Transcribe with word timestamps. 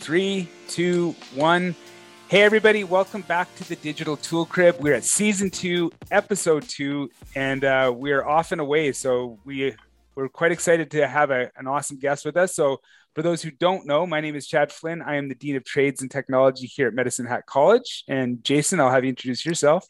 Three, 0.00 0.48
two, 0.66 1.14
one. 1.34 1.74
Hey, 2.28 2.42
everybody, 2.42 2.84
welcome 2.84 3.20
back 3.20 3.54
to 3.56 3.68
the 3.68 3.76
Digital 3.76 4.16
Tool 4.16 4.46
Crib. 4.46 4.76
We're 4.80 4.94
at 4.94 5.04
season 5.04 5.50
two, 5.50 5.92
episode 6.10 6.66
two, 6.66 7.10
and 7.36 7.64
uh, 7.64 7.92
we're 7.94 8.24
off 8.26 8.50
and 8.52 8.62
away. 8.62 8.92
So 8.92 9.38
we, 9.44 9.76
we're 10.14 10.30
quite 10.30 10.52
excited 10.52 10.90
to 10.92 11.06
have 11.06 11.30
a, 11.30 11.50
an 11.54 11.66
awesome 11.66 11.98
guest 11.98 12.24
with 12.24 12.38
us. 12.38 12.54
So, 12.54 12.80
for 13.14 13.20
those 13.20 13.42
who 13.42 13.50
don't 13.50 13.86
know, 13.86 14.06
my 14.06 14.22
name 14.22 14.36
is 14.36 14.46
Chad 14.46 14.72
Flynn. 14.72 15.02
I 15.02 15.16
am 15.16 15.28
the 15.28 15.34
Dean 15.34 15.56
of 15.56 15.64
Trades 15.64 16.00
and 16.00 16.10
Technology 16.10 16.66
here 16.66 16.88
at 16.88 16.94
Medicine 16.94 17.26
Hat 17.26 17.44
College. 17.44 18.04
And 18.08 18.42
Jason, 18.42 18.80
I'll 18.80 18.90
have 18.90 19.04
you 19.04 19.10
introduce 19.10 19.44
yourself. 19.44 19.86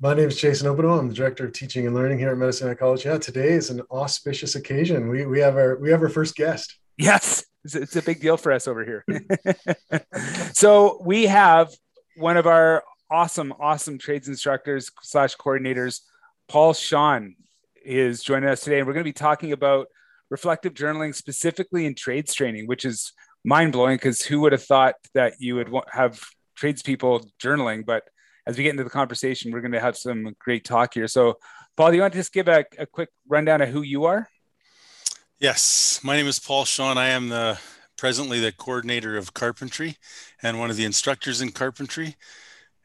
My 0.00 0.14
name 0.14 0.26
is 0.26 0.40
Jason 0.40 0.66
Obono. 0.66 0.98
I'm 0.98 1.08
the 1.08 1.14
director 1.14 1.46
of 1.46 1.52
teaching 1.52 1.86
and 1.86 1.94
learning 1.94 2.18
here 2.18 2.30
at 2.30 2.38
Medicine 2.38 2.66
Hat 2.66 2.80
College. 2.80 3.04
Yeah, 3.04 3.18
today 3.18 3.52
is 3.52 3.70
an 3.70 3.82
auspicious 3.92 4.56
occasion. 4.56 5.08
We, 5.08 5.24
we 5.26 5.38
have 5.38 5.54
our 5.54 5.78
we 5.78 5.90
have 5.90 6.02
our 6.02 6.08
first 6.08 6.34
guest. 6.34 6.78
Yes, 6.96 7.44
it's, 7.64 7.74
it's 7.74 7.96
a 7.96 8.02
big 8.02 8.20
deal 8.20 8.36
for 8.36 8.52
us 8.52 8.68
over 8.68 8.84
here. 8.84 9.04
so 10.52 11.00
we 11.04 11.26
have 11.26 11.68
one 12.16 12.36
of 12.36 12.46
our 12.46 12.82
awesome, 13.10 13.52
awesome 13.60 13.98
trades 13.98 14.28
instructors 14.28 14.90
slash 15.02 15.36
coordinators, 15.36 16.00
Paul 16.48 16.72
Schaan, 16.72 17.34
is 17.84 18.22
joining 18.22 18.48
us 18.48 18.60
today, 18.60 18.78
and 18.78 18.86
we're 18.86 18.92
going 18.92 19.04
to 19.04 19.08
be 19.08 19.12
talking 19.12 19.52
about 19.52 19.88
reflective 20.30 20.72
journaling 20.72 21.14
specifically 21.14 21.84
in 21.84 21.94
trades 21.94 22.32
training, 22.32 22.66
which 22.66 22.84
is 22.84 23.12
mind 23.44 23.72
blowing 23.72 23.96
because 23.96 24.22
who 24.22 24.40
would 24.40 24.52
have 24.52 24.62
thought 24.62 24.94
that 25.14 25.34
you 25.38 25.56
would 25.56 25.70
have 25.92 26.20
tradespeople 26.56 27.28
journaling? 27.42 27.84
But 27.84 28.04
as 28.46 28.56
we 28.56 28.64
get 28.64 28.70
into 28.70 28.84
the 28.84 28.90
conversation, 28.90 29.52
we're 29.52 29.60
going 29.60 29.72
to 29.72 29.80
have 29.80 29.96
some 29.96 30.34
great 30.38 30.64
talk 30.64 30.94
here. 30.94 31.08
So, 31.08 31.38
Paul, 31.76 31.90
do 31.90 31.96
you 31.96 32.02
want 32.02 32.12
to 32.14 32.18
just 32.18 32.32
give 32.32 32.48
a, 32.48 32.64
a 32.78 32.86
quick 32.86 33.10
rundown 33.28 33.60
of 33.60 33.68
who 33.68 33.82
you 33.82 34.04
are? 34.04 34.28
Yes, 35.42 35.98
my 36.04 36.14
name 36.14 36.28
is 36.28 36.38
Paul 36.38 36.64
Schaan. 36.64 36.96
I 36.96 37.08
am 37.08 37.28
the 37.28 37.58
presently 37.98 38.38
the 38.38 38.52
coordinator 38.52 39.16
of 39.16 39.34
carpentry 39.34 39.96
and 40.40 40.60
one 40.60 40.70
of 40.70 40.76
the 40.76 40.84
instructors 40.84 41.40
in 41.40 41.50
carpentry. 41.50 42.14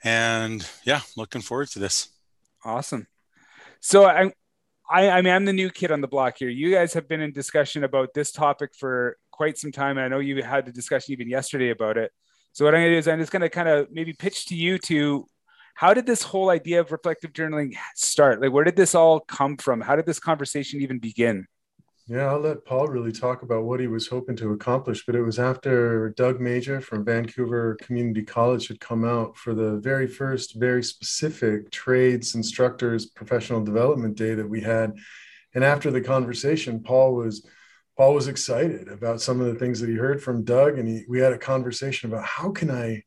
And 0.03 0.67
yeah, 0.83 1.01
looking 1.15 1.43
forward 1.43 1.67
to 1.73 1.79
this. 1.79 2.09
Awesome. 2.65 3.05
So 3.79 4.05
I, 4.05 4.33
I, 4.89 5.07
I 5.07 5.21
mean, 5.21 5.35
I'm 5.35 5.45
the 5.45 5.53
new 5.53 5.69
kid 5.69 5.91
on 5.91 6.01
the 6.01 6.07
block 6.07 6.37
here. 6.39 6.49
You 6.49 6.73
guys 6.73 6.95
have 6.95 7.07
been 7.07 7.21
in 7.21 7.31
discussion 7.31 7.83
about 7.83 8.15
this 8.15 8.31
topic 8.31 8.71
for 8.75 9.17
quite 9.29 9.59
some 9.59 9.71
time. 9.71 9.99
And 9.99 10.05
I 10.05 10.07
know 10.07 10.17
you 10.17 10.41
had 10.41 10.67
a 10.67 10.71
discussion 10.71 11.11
even 11.11 11.29
yesterday 11.29 11.69
about 11.69 11.95
it. 11.95 12.11
So 12.53 12.65
what 12.65 12.73
I'm 12.73 12.81
to 12.81 12.89
do 12.89 12.97
is 12.97 13.07
I'm 13.07 13.19
just 13.19 13.31
going 13.31 13.43
to 13.43 13.49
kind 13.49 13.69
of 13.69 13.89
maybe 13.91 14.13
pitch 14.13 14.47
to 14.47 14.55
you 14.55 14.79
to 14.79 15.27
how 15.75 15.93
did 15.93 16.07
this 16.07 16.23
whole 16.23 16.49
idea 16.49 16.79
of 16.79 16.91
reflective 16.91 17.33
journaling 17.33 17.75
start? 17.93 18.41
Like, 18.41 18.51
where 18.51 18.63
did 18.63 18.75
this 18.75 18.95
all 18.95 19.19
come 19.19 19.57
from? 19.57 19.79
How 19.79 19.95
did 19.95 20.07
this 20.07 20.19
conversation 20.19 20.81
even 20.81 20.97
begin? 20.97 21.45
Yeah, 22.09 22.27
I'll 22.27 22.39
let 22.39 22.63
Paul 22.63 22.87
really 22.87 23.11
talk 23.11 23.41
about 23.41 23.65
what 23.65 23.81
he 23.81 23.87
was 23.87 24.07
hoping 24.07 24.37
to 24.37 24.53
accomplish. 24.53 25.05
But 25.05 25.15
it 25.15 25.23
was 25.23 25.39
after 25.39 26.11
Doug 26.11 26.39
Major 26.39 26.79
from 26.79 27.03
Vancouver 27.03 27.75
Community 27.81 28.23
College 28.23 28.69
had 28.69 28.79
come 28.79 29.03
out 29.03 29.35
for 29.35 29.53
the 29.53 29.75
very 29.79 30.07
first, 30.07 30.55
very 30.55 30.81
specific 30.83 31.69
trades 31.69 32.33
instructors 32.33 33.07
professional 33.07 33.61
development 33.61 34.15
day 34.15 34.35
that 34.35 34.49
we 34.49 34.61
had. 34.61 34.95
And 35.53 35.65
after 35.65 35.91
the 35.91 35.99
conversation, 35.99 36.81
Paul 36.81 37.13
was 37.13 37.45
Paul 37.97 38.13
was 38.13 38.29
excited 38.29 38.87
about 38.87 39.21
some 39.21 39.41
of 39.41 39.47
the 39.47 39.55
things 39.55 39.81
that 39.81 39.89
he 39.89 39.95
heard 39.95 40.23
from 40.23 40.45
Doug, 40.45 40.77
and 40.77 40.87
he, 40.87 41.03
we 41.09 41.19
had 41.19 41.33
a 41.33 41.37
conversation 41.37 42.09
about 42.09 42.23
how 42.23 42.51
can 42.51 42.69
I, 42.69 43.03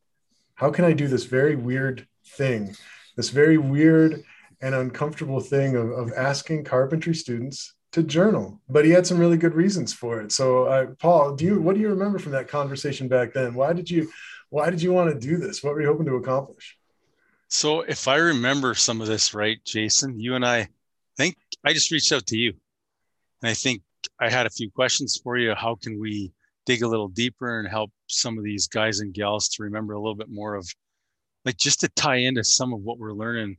how 0.56 0.70
can 0.70 0.84
I 0.84 0.92
do 0.92 1.06
this 1.06 1.24
very 1.24 1.54
weird 1.54 2.06
thing, 2.26 2.74
this 3.16 3.30
very 3.30 3.56
weird 3.56 4.24
and 4.60 4.74
uncomfortable 4.74 5.40
thing 5.40 5.76
of, 5.76 5.90
of 5.90 6.12
asking 6.16 6.64
carpentry 6.64 7.14
students 7.14 7.72
to 7.92 8.02
journal, 8.02 8.60
but 8.68 8.84
he 8.84 8.90
had 8.90 9.06
some 9.06 9.18
really 9.18 9.36
good 9.36 9.54
reasons 9.54 9.92
for 9.92 10.20
it. 10.20 10.30
So, 10.32 10.64
uh, 10.64 10.86
Paul, 10.98 11.34
do 11.34 11.44
you 11.44 11.60
what 11.60 11.74
do 11.74 11.80
you 11.80 11.88
remember 11.88 12.18
from 12.18 12.32
that 12.32 12.48
conversation 12.48 13.08
back 13.08 13.32
then? 13.32 13.54
Why 13.54 13.72
did 13.72 13.90
you 13.90 14.10
why 14.50 14.70
did 14.70 14.82
you 14.82 14.92
want 14.92 15.12
to 15.12 15.26
do 15.28 15.36
this? 15.36 15.62
What 15.62 15.74
were 15.74 15.82
you 15.82 15.88
hoping 15.88 16.06
to 16.06 16.16
accomplish? 16.16 16.76
So, 17.48 17.80
if 17.80 18.06
I 18.06 18.16
remember 18.16 18.74
some 18.74 19.00
of 19.00 19.08
this 19.08 19.34
right, 19.34 19.58
Jason, 19.64 20.20
you 20.20 20.36
and 20.36 20.46
I, 20.46 20.58
I 20.58 20.68
think 21.16 21.36
I 21.64 21.72
just 21.72 21.90
reached 21.90 22.12
out 22.12 22.26
to 22.26 22.36
you, 22.36 22.54
and 23.42 23.50
I 23.50 23.54
think 23.54 23.82
I 24.20 24.30
had 24.30 24.46
a 24.46 24.50
few 24.50 24.70
questions 24.70 25.20
for 25.22 25.36
you. 25.36 25.54
How 25.54 25.74
can 25.74 25.98
we 25.98 26.32
dig 26.66 26.82
a 26.82 26.88
little 26.88 27.08
deeper 27.08 27.58
and 27.58 27.68
help 27.68 27.90
some 28.06 28.38
of 28.38 28.44
these 28.44 28.68
guys 28.68 29.00
and 29.00 29.12
gals 29.12 29.48
to 29.48 29.64
remember 29.64 29.94
a 29.94 30.00
little 30.00 30.14
bit 30.14 30.30
more 30.30 30.54
of, 30.54 30.68
like, 31.44 31.56
just 31.56 31.80
to 31.80 31.88
tie 31.88 32.16
into 32.16 32.44
some 32.44 32.72
of 32.72 32.80
what 32.80 32.98
we're 32.98 33.12
learning 33.12 33.56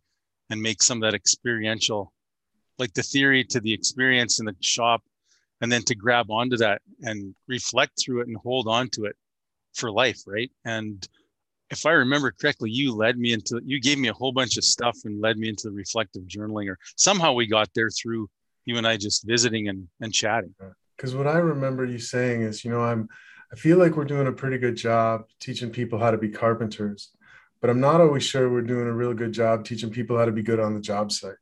and 0.49 0.61
make 0.61 0.81
some 0.81 0.99
of 0.99 1.01
that 1.01 1.15
experiential 1.15 2.13
like 2.81 2.93
the 2.93 3.03
theory 3.03 3.43
to 3.45 3.59
the 3.59 3.73
experience 3.73 4.39
in 4.39 4.45
the 4.45 4.55
shop 4.59 5.01
and 5.61 5.71
then 5.71 5.83
to 5.83 5.95
grab 5.95 6.29
onto 6.29 6.57
that 6.57 6.81
and 7.01 7.33
reflect 7.47 7.93
through 8.01 8.21
it 8.21 8.27
and 8.27 8.37
hold 8.37 8.67
on 8.67 8.89
to 8.89 9.05
it 9.05 9.15
for 9.73 9.89
life 9.91 10.21
right? 10.27 10.51
And 10.65 11.07
if 11.71 11.85
i 11.85 11.91
remember 11.91 12.31
correctly 12.31 12.69
you 12.69 12.93
led 12.93 13.17
me 13.17 13.33
into 13.33 13.59
you 13.65 13.79
gave 13.79 13.97
me 13.97 14.09
a 14.09 14.13
whole 14.13 14.31
bunch 14.31 14.57
of 14.57 14.63
stuff 14.63 14.97
and 15.05 15.21
led 15.21 15.37
me 15.37 15.49
into 15.49 15.69
the 15.69 15.73
reflective 15.73 16.23
journaling 16.23 16.69
or 16.69 16.77
somehow 16.97 17.33
we 17.33 17.47
got 17.47 17.69
there 17.73 17.89
through 17.89 18.29
you 18.65 18.77
and 18.77 18.85
i 18.85 18.95
just 18.97 19.25
visiting 19.25 19.69
and, 19.69 19.87
and 20.01 20.13
chatting. 20.13 20.53
Because 20.95 21.15
what 21.15 21.27
i 21.27 21.37
remember 21.37 21.85
you 21.85 21.97
saying 21.97 22.41
is 22.43 22.63
you 22.63 22.69
know 22.69 22.81
i'm 22.81 23.07
i 23.51 23.55
feel 23.55 23.77
like 23.77 23.95
we're 23.95 24.05
doing 24.05 24.27
a 24.27 24.31
pretty 24.31 24.57
good 24.57 24.75
job 24.75 25.23
teaching 25.39 25.71
people 25.71 25.97
how 25.97 26.11
to 26.11 26.17
be 26.17 26.29
carpenters 26.29 27.11
but 27.61 27.69
i'm 27.69 27.79
not 27.79 28.01
always 28.01 28.23
sure 28.23 28.51
we're 28.51 28.61
doing 28.61 28.87
a 28.87 28.93
real 28.93 29.13
good 29.13 29.31
job 29.31 29.65
teaching 29.65 29.89
people 29.89 30.17
how 30.17 30.25
to 30.25 30.31
be 30.31 30.43
good 30.43 30.59
on 30.59 30.73
the 30.73 30.81
job 30.81 31.11
site 31.11 31.35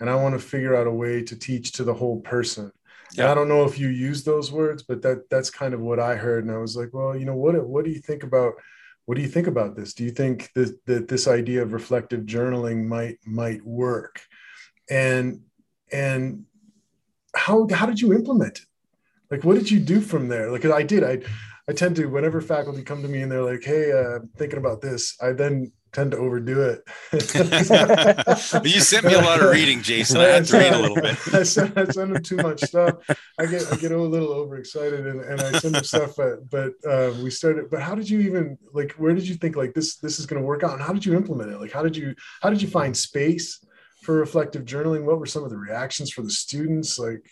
and 0.00 0.10
I 0.10 0.14
want 0.16 0.34
to 0.34 0.38
figure 0.38 0.74
out 0.74 0.86
a 0.86 0.92
way 0.92 1.22
to 1.22 1.36
teach 1.36 1.72
to 1.72 1.84
the 1.84 1.94
whole 1.94 2.20
person. 2.20 2.72
Yeah. 3.14 3.30
I 3.30 3.34
don't 3.34 3.48
know 3.48 3.64
if 3.64 3.78
you 3.78 3.88
use 3.88 4.24
those 4.24 4.50
words, 4.50 4.82
but 4.82 5.02
that 5.02 5.28
that's 5.30 5.50
kind 5.50 5.74
of 5.74 5.80
what 5.80 6.00
I 6.00 6.16
heard. 6.16 6.44
And 6.44 6.52
I 6.52 6.58
was 6.58 6.76
like, 6.76 6.90
well, 6.92 7.16
you 7.16 7.24
know, 7.24 7.36
what 7.36 7.66
what 7.66 7.84
do 7.84 7.90
you 7.90 8.00
think 8.00 8.22
about 8.22 8.54
what 9.06 9.16
do 9.16 9.22
you 9.22 9.28
think 9.28 9.46
about 9.46 9.76
this? 9.76 9.92
Do 9.92 10.02
you 10.02 10.10
think 10.10 10.50
that, 10.54 10.78
that 10.86 11.08
this 11.08 11.28
idea 11.28 11.62
of 11.62 11.72
reflective 11.72 12.22
journaling 12.22 12.86
might 12.86 13.18
might 13.24 13.64
work? 13.64 14.22
And 14.90 15.42
and 15.92 16.44
how 17.36 17.68
how 17.70 17.86
did 17.86 18.00
you 18.00 18.12
implement 18.12 18.58
it? 18.58 18.66
Like 19.30 19.44
what 19.44 19.56
did 19.56 19.70
you 19.70 19.80
do 19.80 20.00
from 20.00 20.28
there? 20.28 20.50
Like 20.50 20.64
I 20.64 20.82
did, 20.82 21.04
I 21.04 21.20
I 21.68 21.72
tend 21.72 21.96
to 21.96 22.06
whenever 22.06 22.40
faculty 22.40 22.82
come 22.82 23.02
to 23.02 23.08
me 23.08 23.22
and 23.22 23.30
they're 23.30 23.42
like, 23.42 23.62
"Hey, 23.62 23.92
uh, 23.92 24.20
thinking 24.36 24.58
about 24.58 24.80
this," 24.80 25.16
I 25.20 25.32
then 25.32 25.72
tend 25.94 26.10
to 26.10 26.18
overdo 26.18 26.60
it. 26.60 26.82
you 28.64 28.80
sent 28.80 29.06
me 29.06 29.14
a 29.14 29.20
lot 29.20 29.40
of 29.42 29.50
reading, 29.50 29.80
Jason. 29.80 30.18
I 30.20 30.24
had 30.24 30.44
to 30.46 30.58
read 30.58 30.72
a 30.72 30.78
little 30.78 30.96
bit. 30.96 31.16
I 31.32 31.42
send, 31.44 31.78
I 31.78 31.84
send 31.84 32.14
them 32.14 32.22
too 32.22 32.36
much 32.36 32.60
stuff. 32.60 32.96
I 33.38 33.46
get 33.46 33.72
I 33.72 33.76
get 33.76 33.92
a 33.92 33.98
little 33.98 34.32
overexcited 34.32 35.06
and, 35.06 35.20
and 35.20 35.40
I 35.40 35.58
send 35.58 35.76
them 35.76 35.84
stuff. 35.84 36.14
But 36.16 36.50
but 36.50 36.72
uh, 36.86 37.14
we 37.22 37.30
started. 37.30 37.70
But 37.70 37.80
how 37.80 37.94
did 37.94 38.10
you 38.10 38.20
even 38.20 38.58
like? 38.72 38.92
Where 38.92 39.14
did 39.14 39.26
you 39.26 39.36
think 39.36 39.56
like 39.56 39.72
this 39.74 39.96
this 39.96 40.18
is 40.18 40.26
going 40.26 40.42
to 40.42 40.46
work 40.46 40.62
out? 40.64 40.72
And 40.72 40.82
how 40.82 40.92
did 40.92 41.06
you 41.06 41.14
implement 41.14 41.50
it? 41.50 41.60
Like 41.60 41.72
how 41.72 41.82
did 41.82 41.96
you 41.96 42.14
how 42.42 42.50
did 42.50 42.60
you 42.60 42.68
find 42.68 42.96
space 42.96 43.64
for 44.02 44.16
reflective 44.16 44.64
journaling? 44.64 45.04
What 45.04 45.18
were 45.18 45.26
some 45.26 45.44
of 45.44 45.50
the 45.50 45.56
reactions 45.56 46.10
for 46.10 46.22
the 46.22 46.30
students? 46.30 46.98
Like 46.98 47.24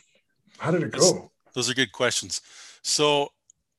how 0.59 0.71
did 0.71 0.83
it 0.83 0.93
go? 0.93 1.31
Those 1.55 1.69
are 1.69 1.75
good 1.75 1.93
questions. 1.93 2.41
So 2.83 3.31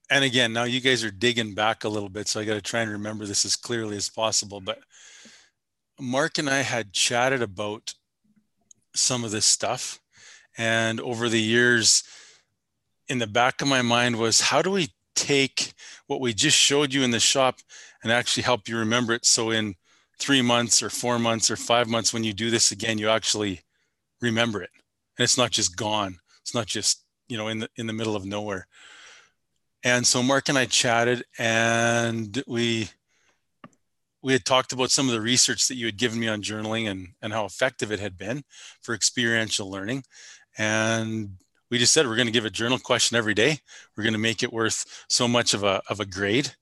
and 0.09 0.23
again, 0.23 0.53
now 0.53 0.63
you 0.63 0.81
guys 0.81 1.03
are 1.03 1.11
digging 1.11 1.53
back 1.53 1.83
a 1.83 1.89
little 1.89 2.09
bit, 2.09 2.27
so 2.27 2.39
I 2.39 2.45
got 2.45 2.55
to 2.55 2.61
try 2.61 2.81
and 2.81 2.91
remember 2.91 3.25
this 3.25 3.45
as 3.45 3.55
clearly 3.55 3.95
as 3.95 4.09
possible. 4.09 4.59
But 4.59 4.79
Mark 5.99 6.37
and 6.37 6.49
I 6.49 6.61
had 6.61 6.93
chatted 6.93 7.41
about 7.41 7.93
some 8.95 9.23
of 9.23 9.31
this 9.31 9.45
stuff, 9.45 9.99
and 10.57 10.99
over 10.99 11.29
the 11.29 11.41
years, 11.41 12.03
in 13.07 13.19
the 13.19 13.27
back 13.27 13.61
of 13.61 13.67
my 13.67 13.81
mind 13.81 14.17
was 14.17 14.41
how 14.41 14.61
do 14.61 14.71
we 14.71 14.89
take 15.15 15.73
what 16.07 16.21
we 16.21 16.33
just 16.33 16.57
showed 16.57 16.93
you 16.93 17.03
in 17.03 17.11
the 17.11 17.19
shop 17.19 17.59
and 18.01 18.11
actually 18.11 18.43
help 18.43 18.67
you 18.67 18.77
remember 18.77 19.13
it? 19.13 19.25
So 19.25 19.51
in 19.51 19.75
three 20.19 20.41
months 20.41 20.81
or 20.81 20.89
four 20.89 21.19
months 21.19 21.51
or 21.51 21.55
five 21.55 21.87
months 21.87 22.13
when 22.13 22.23
you 22.23 22.33
do 22.33 22.49
this 22.49 22.71
again 22.71 22.97
you 22.97 23.09
actually 23.09 23.61
remember 24.21 24.61
it. 24.61 24.69
And 25.17 25.23
it's 25.23 25.37
not 25.37 25.51
just 25.51 25.75
gone. 25.75 26.17
It's 26.41 26.55
not 26.55 26.65
just 26.65 27.03
you 27.27 27.37
know 27.37 27.47
in 27.47 27.59
the 27.59 27.69
in 27.75 27.87
the 27.87 27.93
middle 27.93 28.15
of 28.15 28.25
nowhere 28.25 28.67
and 29.83 30.05
so 30.07 30.23
Mark 30.23 30.49
and 30.49 30.57
I 30.57 30.65
chatted, 30.65 31.23
and 31.37 32.41
we 32.47 32.89
we 34.21 34.31
had 34.31 34.45
talked 34.45 34.71
about 34.71 34.89
some 34.89 35.07
of 35.07 35.13
the 35.13 35.21
research 35.21 35.67
that 35.67 35.75
you 35.75 35.85
had 35.85 35.97
given 35.97 36.19
me 36.19 36.27
on 36.27 36.41
journaling 36.41 36.89
and 36.89 37.09
and 37.21 37.33
how 37.33 37.45
effective 37.45 37.91
it 37.91 37.99
had 37.99 38.17
been 38.17 38.43
for 38.81 38.95
experiential 38.95 39.69
learning. 39.69 40.03
And 40.57 41.37
we 41.69 41.77
just 41.77 41.93
said 41.93 42.07
we're 42.07 42.15
going 42.15 42.27
to 42.27 42.31
give 42.31 42.45
a 42.45 42.49
journal 42.49 42.79
question 42.79 43.17
every 43.17 43.33
day. 43.33 43.57
We're 43.95 44.03
going 44.03 44.13
to 44.13 44.19
make 44.19 44.43
it 44.43 44.53
worth 44.53 45.05
so 45.09 45.27
much 45.27 45.53
of 45.53 45.63
a 45.63 45.81
of 45.89 45.99
a 45.99 46.05
grade, 46.05 46.53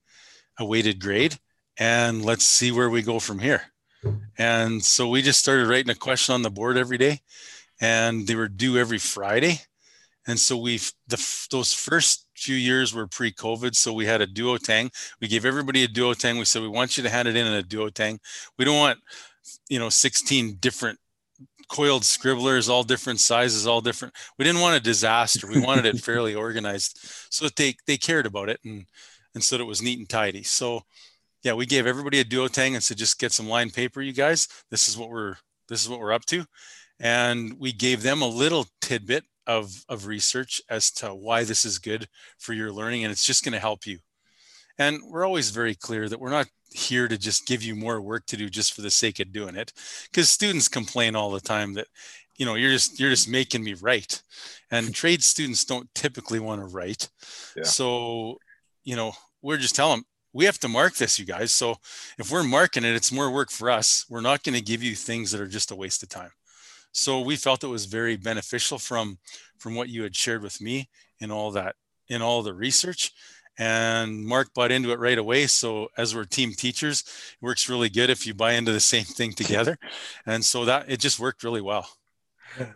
a 0.57 0.65
weighted 0.65 0.99
grade, 0.99 1.37
and 1.77 2.25
let's 2.25 2.45
see 2.45 2.71
where 2.71 2.89
we 2.89 3.01
go 3.01 3.19
from 3.19 3.39
here. 3.39 3.63
And 4.37 4.83
so 4.83 5.07
we 5.07 5.21
just 5.21 5.39
started 5.39 5.67
writing 5.67 5.91
a 5.91 5.95
question 5.95 6.33
on 6.33 6.41
the 6.41 6.49
board 6.49 6.77
every 6.77 6.97
day, 6.97 7.21
and 7.79 8.25
they 8.25 8.35
were 8.35 8.47
due 8.47 8.77
every 8.77 8.97
Friday. 8.97 9.61
And 10.27 10.39
so 10.39 10.57
we've 10.57 10.91
the 11.07 11.17
those 11.49 11.73
first 11.73 12.27
few 12.35 12.55
years 12.55 12.93
were 12.93 13.07
pre-COVID, 13.07 13.75
so 13.75 13.93
we 13.93 14.05
had 14.05 14.21
a 14.21 14.27
duotang. 14.27 14.91
We 15.19 15.27
gave 15.27 15.45
everybody 15.45 15.83
a 15.83 15.87
duotang. 15.87 16.37
We 16.37 16.45
said 16.45 16.61
we 16.61 16.67
want 16.67 16.97
you 16.97 17.03
to 17.03 17.09
hand 17.09 17.27
it 17.27 17.35
in 17.35 17.47
in 17.47 17.53
a 17.53 17.63
duotang. 17.63 18.19
We 18.57 18.65
don't 18.65 18.77
want, 18.77 18.99
you 19.69 19.79
know, 19.79 19.89
16 19.89 20.57
different 20.59 20.99
coiled 21.69 22.03
scribblers, 22.05 22.69
all 22.69 22.83
different 22.83 23.19
sizes, 23.19 23.65
all 23.65 23.81
different. 23.81 24.13
We 24.37 24.45
didn't 24.45 24.61
want 24.61 24.75
a 24.77 24.79
disaster. 24.79 25.47
We 25.47 25.61
wanted 25.61 25.85
it 25.85 25.99
fairly 26.03 26.35
organized, 26.35 26.99
so 27.29 27.45
that 27.45 27.55
they 27.55 27.75
they 27.87 27.97
cared 27.97 28.27
about 28.27 28.49
it. 28.49 28.59
And 28.63 28.85
and 29.33 29.43
so 29.43 29.57
that 29.57 29.63
it 29.63 29.67
was 29.67 29.81
neat 29.81 29.99
and 29.99 30.09
tidy. 30.09 30.43
So 30.43 30.83
yeah, 31.43 31.53
we 31.53 31.65
gave 31.65 31.87
everybody 31.87 32.19
a 32.19 32.25
duotang 32.25 32.73
and 32.73 32.83
said, 32.83 32.97
just 32.97 33.19
get 33.19 33.31
some 33.31 33.49
lined 33.49 33.73
paper, 33.73 34.01
you 34.01 34.13
guys. 34.13 34.47
This 34.69 34.87
is 34.87 34.97
what 34.97 35.09
we're 35.09 35.35
this 35.67 35.81
is 35.81 35.89
what 35.89 35.99
we're 35.99 36.13
up 36.13 36.25
to. 36.25 36.45
And 36.99 37.53
we 37.57 37.71
gave 37.71 38.03
them 38.03 38.21
a 38.21 38.27
little 38.27 38.67
tidbit 38.81 39.23
of, 39.47 39.71
of 39.89 40.07
research 40.07 40.61
as 40.69 40.91
to 40.91 41.09
why 41.09 41.43
this 41.43 41.65
is 41.65 41.79
good 41.79 42.07
for 42.37 42.53
your 42.53 42.71
learning 42.71 43.03
and 43.03 43.11
it's 43.11 43.25
just 43.25 43.43
going 43.43 43.53
to 43.53 43.59
help 43.59 43.85
you. 43.85 43.99
And 44.77 44.99
we're 45.07 45.25
always 45.25 45.51
very 45.51 45.75
clear 45.75 46.09
that 46.09 46.19
we're 46.19 46.29
not 46.29 46.47
here 46.71 47.07
to 47.07 47.17
just 47.17 47.45
give 47.45 47.61
you 47.61 47.75
more 47.75 48.01
work 48.01 48.25
to 48.27 48.37
do 48.37 48.49
just 48.49 48.73
for 48.73 48.81
the 48.81 48.89
sake 48.89 49.19
of 49.19 49.33
doing 49.33 49.55
it 49.55 49.73
because 50.09 50.29
students 50.29 50.67
complain 50.67 51.15
all 51.15 51.29
the 51.29 51.41
time 51.41 51.73
that 51.73 51.87
you 52.37 52.45
know 52.45 52.55
you're 52.55 52.71
just 52.71 52.99
you're 52.99 53.09
just 53.09 53.29
making 53.29 53.63
me 53.63 53.73
write. 53.73 54.23
And 54.71 54.93
trade 54.95 55.23
students 55.23 55.65
don't 55.65 55.93
typically 55.93 56.39
want 56.39 56.61
to 56.61 56.73
write. 56.73 57.09
Yeah. 57.55 57.63
so 57.63 58.37
you 58.83 58.95
know 58.95 59.11
we're 59.41 59.57
just 59.57 59.75
telling 59.75 59.97
them 59.97 60.05
we 60.33 60.45
have 60.45 60.59
to 60.59 60.69
mark 60.69 60.95
this 60.95 61.19
you 61.19 61.25
guys. 61.25 61.53
So 61.53 61.75
if 62.17 62.31
we're 62.31 62.43
marking 62.43 62.85
it 62.85 62.95
it's 62.95 63.11
more 63.11 63.29
work 63.29 63.51
for 63.51 63.69
us. 63.69 64.05
We're 64.09 64.21
not 64.21 64.43
going 64.43 64.55
to 64.55 64.63
give 64.63 64.81
you 64.81 64.95
things 64.95 65.31
that 65.31 65.41
are 65.41 65.47
just 65.47 65.71
a 65.71 65.75
waste 65.75 66.03
of 66.03 66.09
time 66.09 66.31
so 66.91 67.21
we 67.21 67.35
felt 67.35 67.63
it 67.63 67.67
was 67.67 67.85
very 67.85 68.15
beneficial 68.15 68.77
from 68.77 69.17
from 69.57 69.75
what 69.75 69.89
you 69.89 70.03
had 70.03 70.15
shared 70.15 70.41
with 70.41 70.59
me 70.61 70.89
in 71.19 71.31
all 71.31 71.51
that 71.51 71.75
in 72.07 72.21
all 72.21 72.43
the 72.43 72.53
research 72.53 73.11
and 73.57 74.25
mark 74.25 74.53
bought 74.53 74.71
into 74.71 74.91
it 74.91 74.99
right 74.99 75.17
away. 75.17 75.45
So 75.47 75.89
as 75.97 76.15
we're 76.15 76.25
team 76.25 76.53
teachers 76.53 77.01
it 77.01 77.45
works 77.45 77.69
really 77.69 77.89
good 77.89 78.09
if 78.09 78.25
you 78.25 78.33
buy 78.33 78.53
into 78.53 78.71
the 78.71 78.79
same 78.79 79.03
thing 79.03 79.33
together. 79.33 79.77
And 80.25 80.43
so 80.43 80.65
that 80.65 80.85
it 80.89 80.99
just 80.99 81.19
worked 81.19 81.43
really 81.43 81.61
well. 81.61 81.87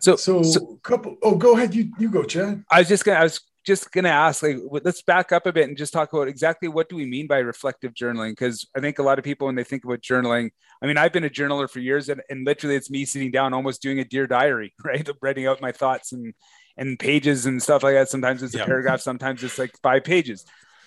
So 0.00 0.16
so, 0.16 0.42
so 0.42 0.78
couple 0.82 1.16
oh 1.22 1.34
go 1.34 1.54
ahead. 1.56 1.74
You 1.74 1.92
you 1.98 2.08
go 2.08 2.22
chad. 2.22 2.64
I 2.70 2.78
was 2.80 2.88
just 2.88 3.04
gonna 3.04 3.18
i 3.18 3.24
was 3.24 3.40
just 3.66 3.90
going 3.90 4.04
to 4.04 4.10
ask 4.10 4.42
like 4.42 4.56
let's 4.84 5.02
back 5.02 5.32
up 5.32 5.44
a 5.44 5.52
bit 5.52 5.68
and 5.68 5.76
just 5.76 5.92
talk 5.92 6.12
about 6.12 6.28
exactly 6.28 6.68
what 6.68 6.88
do 6.88 6.94
we 6.94 7.04
mean 7.04 7.26
by 7.26 7.38
reflective 7.38 7.92
journaling 7.92 8.30
because 8.30 8.66
i 8.76 8.80
think 8.80 8.98
a 8.98 9.02
lot 9.02 9.18
of 9.18 9.24
people 9.24 9.46
when 9.46 9.56
they 9.56 9.64
think 9.64 9.84
about 9.84 10.00
journaling 10.00 10.50
i 10.80 10.86
mean 10.86 10.96
i've 10.96 11.12
been 11.12 11.24
a 11.24 11.30
journaler 11.30 11.68
for 11.68 11.80
years 11.80 12.08
and, 12.08 12.22
and 12.30 12.46
literally 12.46 12.76
it's 12.76 12.90
me 12.90 13.04
sitting 13.04 13.32
down 13.32 13.52
almost 13.52 13.82
doing 13.82 13.98
a 13.98 14.04
dear 14.04 14.26
diary 14.26 14.72
right 14.84 15.08
writing 15.20 15.46
out 15.46 15.60
my 15.60 15.72
thoughts 15.72 16.12
and 16.12 16.32
and 16.76 16.98
pages 16.98 17.46
and 17.46 17.60
stuff 17.60 17.82
like 17.82 17.94
that 17.94 18.08
sometimes 18.08 18.42
it's 18.42 18.54
a 18.54 18.58
yeah. 18.58 18.66
paragraph 18.66 19.00
sometimes 19.00 19.42
it's 19.42 19.58
like 19.58 19.74
five 19.82 20.04
pages 20.04 20.44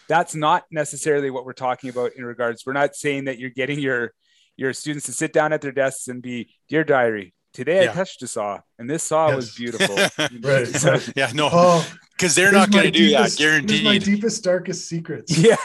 that's 0.08 0.34
not 0.34 0.64
necessarily 0.72 1.30
what 1.30 1.46
we're 1.46 1.54
talking 1.54 1.90
about 1.90 2.14
in 2.16 2.24
regards 2.24 2.66
we're 2.66 2.74
not 2.74 2.96
saying 2.96 3.26
that 3.26 3.38
you're 3.38 3.50
getting 3.50 3.80
your 3.80 4.14
your 4.56 4.72
students 4.74 5.06
to 5.06 5.12
sit 5.12 5.34
down 5.34 5.52
at 5.52 5.62
their 5.62 5.72
desks 5.74 6.08
and 6.08 6.22
be 6.22 6.50
dear 6.70 6.86
diary 6.86 7.34
today 7.54 7.84
yeah. 7.84 7.92
I 7.92 7.94
touched 7.94 8.22
a 8.24 8.28
saw 8.28 8.60
and 8.78 8.90
this 8.90 9.04
saw 9.04 9.28
yes. 9.28 9.36
was 9.36 9.56
beautiful. 9.56 9.96
right. 10.42 10.68
So, 10.80 11.00
yeah, 11.16 11.32
no, 11.34 11.50
oh, 11.52 11.86
because 12.20 12.36
they're 12.36 12.52
not 12.52 12.70
going 12.70 12.84
to 12.84 12.92
do 12.92 13.12
that, 13.12 13.34
guaranteed. 13.38 13.86
My 13.86 13.98
deepest, 13.98 14.44
darkest 14.44 14.90
secrets. 14.90 15.38
Yeah. 15.38 15.56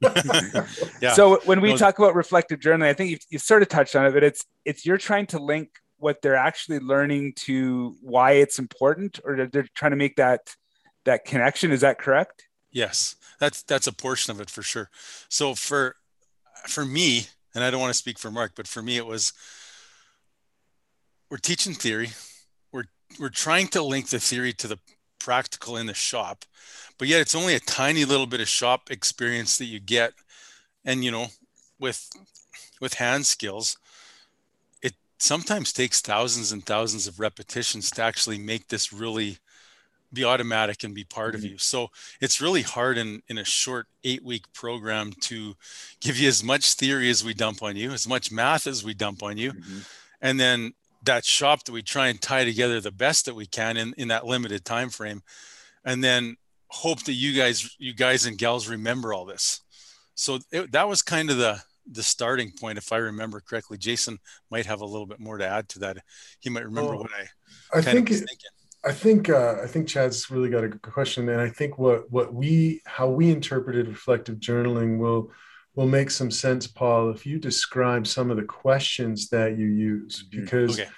yeah. 1.02 1.14
So 1.14 1.40
when 1.46 1.60
we 1.60 1.70
no, 1.70 1.76
talk 1.76 1.98
about 1.98 2.14
reflective 2.14 2.60
journaling, 2.60 2.86
I 2.86 2.92
think 2.92 3.10
you've, 3.10 3.20
you've 3.28 3.42
sort 3.42 3.62
of 3.62 3.68
touched 3.68 3.96
on 3.96 4.06
it, 4.06 4.12
but 4.12 4.22
it's 4.22 4.46
it's 4.64 4.86
you're 4.86 4.98
trying 4.98 5.26
to 5.28 5.40
link 5.40 5.70
what 5.98 6.22
they're 6.22 6.36
actually 6.36 6.78
learning 6.78 7.32
to 7.36 7.96
why 8.02 8.32
it's 8.32 8.60
important, 8.60 9.18
or 9.24 9.46
they're 9.46 9.66
trying 9.74 9.90
to 9.90 9.96
make 9.96 10.16
that 10.16 10.54
that 11.06 11.24
connection. 11.24 11.72
Is 11.72 11.80
that 11.80 11.98
correct? 11.98 12.44
Yes, 12.70 13.16
that's 13.40 13.62
that's 13.64 13.88
a 13.88 13.92
portion 13.92 14.30
of 14.30 14.40
it 14.40 14.48
for 14.48 14.62
sure. 14.62 14.90
So 15.28 15.56
for 15.56 15.96
for 16.68 16.84
me, 16.84 17.26
and 17.52 17.64
I 17.64 17.70
don't 17.72 17.80
want 17.80 17.92
to 17.92 17.98
speak 17.98 18.18
for 18.18 18.30
Mark, 18.30 18.52
but 18.54 18.68
for 18.68 18.80
me, 18.80 18.96
it 18.96 19.06
was 19.06 19.32
we're 21.30 21.38
teaching 21.38 21.74
theory. 21.74 22.10
We're 22.70 22.84
we're 23.18 23.28
trying 23.28 23.66
to 23.68 23.82
link 23.82 24.10
the 24.10 24.20
theory 24.20 24.52
to 24.52 24.68
the 24.68 24.78
practical 25.20 25.76
in 25.76 25.86
the 25.86 25.94
shop, 25.94 26.44
but 26.98 27.06
yet 27.06 27.20
it's 27.20 27.34
only 27.36 27.54
a 27.54 27.60
tiny 27.60 28.04
little 28.04 28.26
bit 28.26 28.40
of 28.40 28.48
shop 28.48 28.90
experience 28.90 29.58
that 29.58 29.66
you 29.66 29.78
get. 29.78 30.14
And 30.84 31.04
you 31.04 31.12
know, 31.12 31.28
with 31.78 32.10
with 32.80 32.94
hand 32.94 33.26
skills, 33.26 33.78
it 34.82 34.94
sometimes 35.18 35.72
takes 35.72 36.00
thousands 36.00 36.50
and 36.50 36.64
thousands 36.64 37.06
of 37.06 37.20
repetitions 37.20 37.90
to 37.92 38.02
actually 38.02 38.38
make 38.38 38.68
this 38.68 38.92
really 38.92 39.38
be 40.12 40.24
automatic 40.24 40.82
and 40.82 40.94
be 40.94 41.04
part 41.04 41.34
mm-hmm. 41.34 41.44
of 41.44 41.50
you. 41.52 41.58
So 41.58 41.90
it's 42.20 42.40
really 42.40 42.62
hard 42.62 42.98
in, 42.98 43.22
in 43.28 43.38
a 43.38 43.44
short 43.44 43.86
eight 44.02 44.24
week 44.24 44.52
program 44.52 45.12
to 45.20 45.54
give 46.00 46.18
you 46.18 46.28
as 46.28 46.42
much 46.42 46.74
theory 46.74 47.10
as 47.10 47.24
we 47.24 47.34
dump 47.34 47.62
on 47.62 47.76
you, 47.76 47.92
as 47.92 48.08
much 48.08 48.32
math 48.32 48.66
as 48.66 48.84
we 48.84 48.94
dump 48.94 49.22
on 49.22 49.36
you. 49.36 49.52
Mm-hmm. 49.52 49.78
And 50.22 50.40
then 50.40 50.74
that 51.04 51.24
shop 51.24 51.64
that 51.64 51.72
we 51.72 51.82
try 51.82 52.08
and 52.08 52.20
tie 52.20 52.44
together 52.44 52.80
the 52.80 52.92
best 52.92 53.26
that 53.26 53.34
we 53.34 53.46
can 53.46 53.76
in, 53.76 53.94
in 53.96 54.08
that 54.08 54.26
limited 54.26 54.64
time 54.64 54.90
frame 54.90 55.22
and 55.84 56.04
then 56.04 56.36
hope 56.68 57.02
that 57.04 57.14
you 57.14 57.32
guys 57.32 57.76
you 57.78 57.94
guys 57.94 58.26
and 58.26 58.38
gals 58.38 58.68
remember 58.68 59.12
all 59.12 59.24
this. 59.24 59.60
So 60.14 60.38
it, 60.52 60.72
that 60.72 60.88
was 60.88 61.02
kind 61.02 61.30
of 61.30 61.38
the 61.38 61.60
the 61.92 62.02
starting 62.02 62.52
point 62.52 62.78
if 62.78 62.92
i 62.92 62.96
remember 62.96 63.40
correctly. 63.40 63.78
Jason 63.78 64.18
might 64.50 64.66
have 64.66 64.80
a 64.80 64.86
little 64.86 65.06
bit 65.06 65.18
more 65.18 65.38
to 65.38 65.46
add 65.46 65.68
to 65.70 65.80
that. 65.80 65.98
He 66.38 66.50
might 66.50 66.64
remember 66.64 66.96
what 66.96 67.10
i 67.10 67.78
i 67.78 67.80
think 67.80 68.10
it, 68.10 68.28
i 68.84 68.92
think 68.92 69.28
uh, 69.28 69.56
i 69.62 69.66
think 69.66 69.88
chad's 69.88 70.30
really 70.30 70.50
got 70.50 70.64
a 70.64 70.68
good 70.68 70.82
question 70.82 71.28
and 71.28 71.40
i 71.40 71.48
think 71.48 71.78
what 71.78 72.10
what 72.10 72.32
we 72.32 72.80
how 72.84 73.08
we 73.08 73.30
interpreted 73.30 73.88
reflective 73.88 74.36
journaling 74.36 74.98
will 74.98 75.30
will 75.80 75.88
make 75.88 76.10
some 76.10 76.30
sense, 76.30 76.66
Paul, 76.66 77.08
if 77.08 77.24
you 77.24 77.38
describe 77.38 78.06
some 78.06 78.30
of 78.30 78.36
the 78.36 78.42
questions 78.42 79.30
that 79.30 79.56
you 79.56 79.64
use, 79.64 80.22
mm-hmm. 80.22 80.42
because 80.42 80.78
okay. 80.78 80.90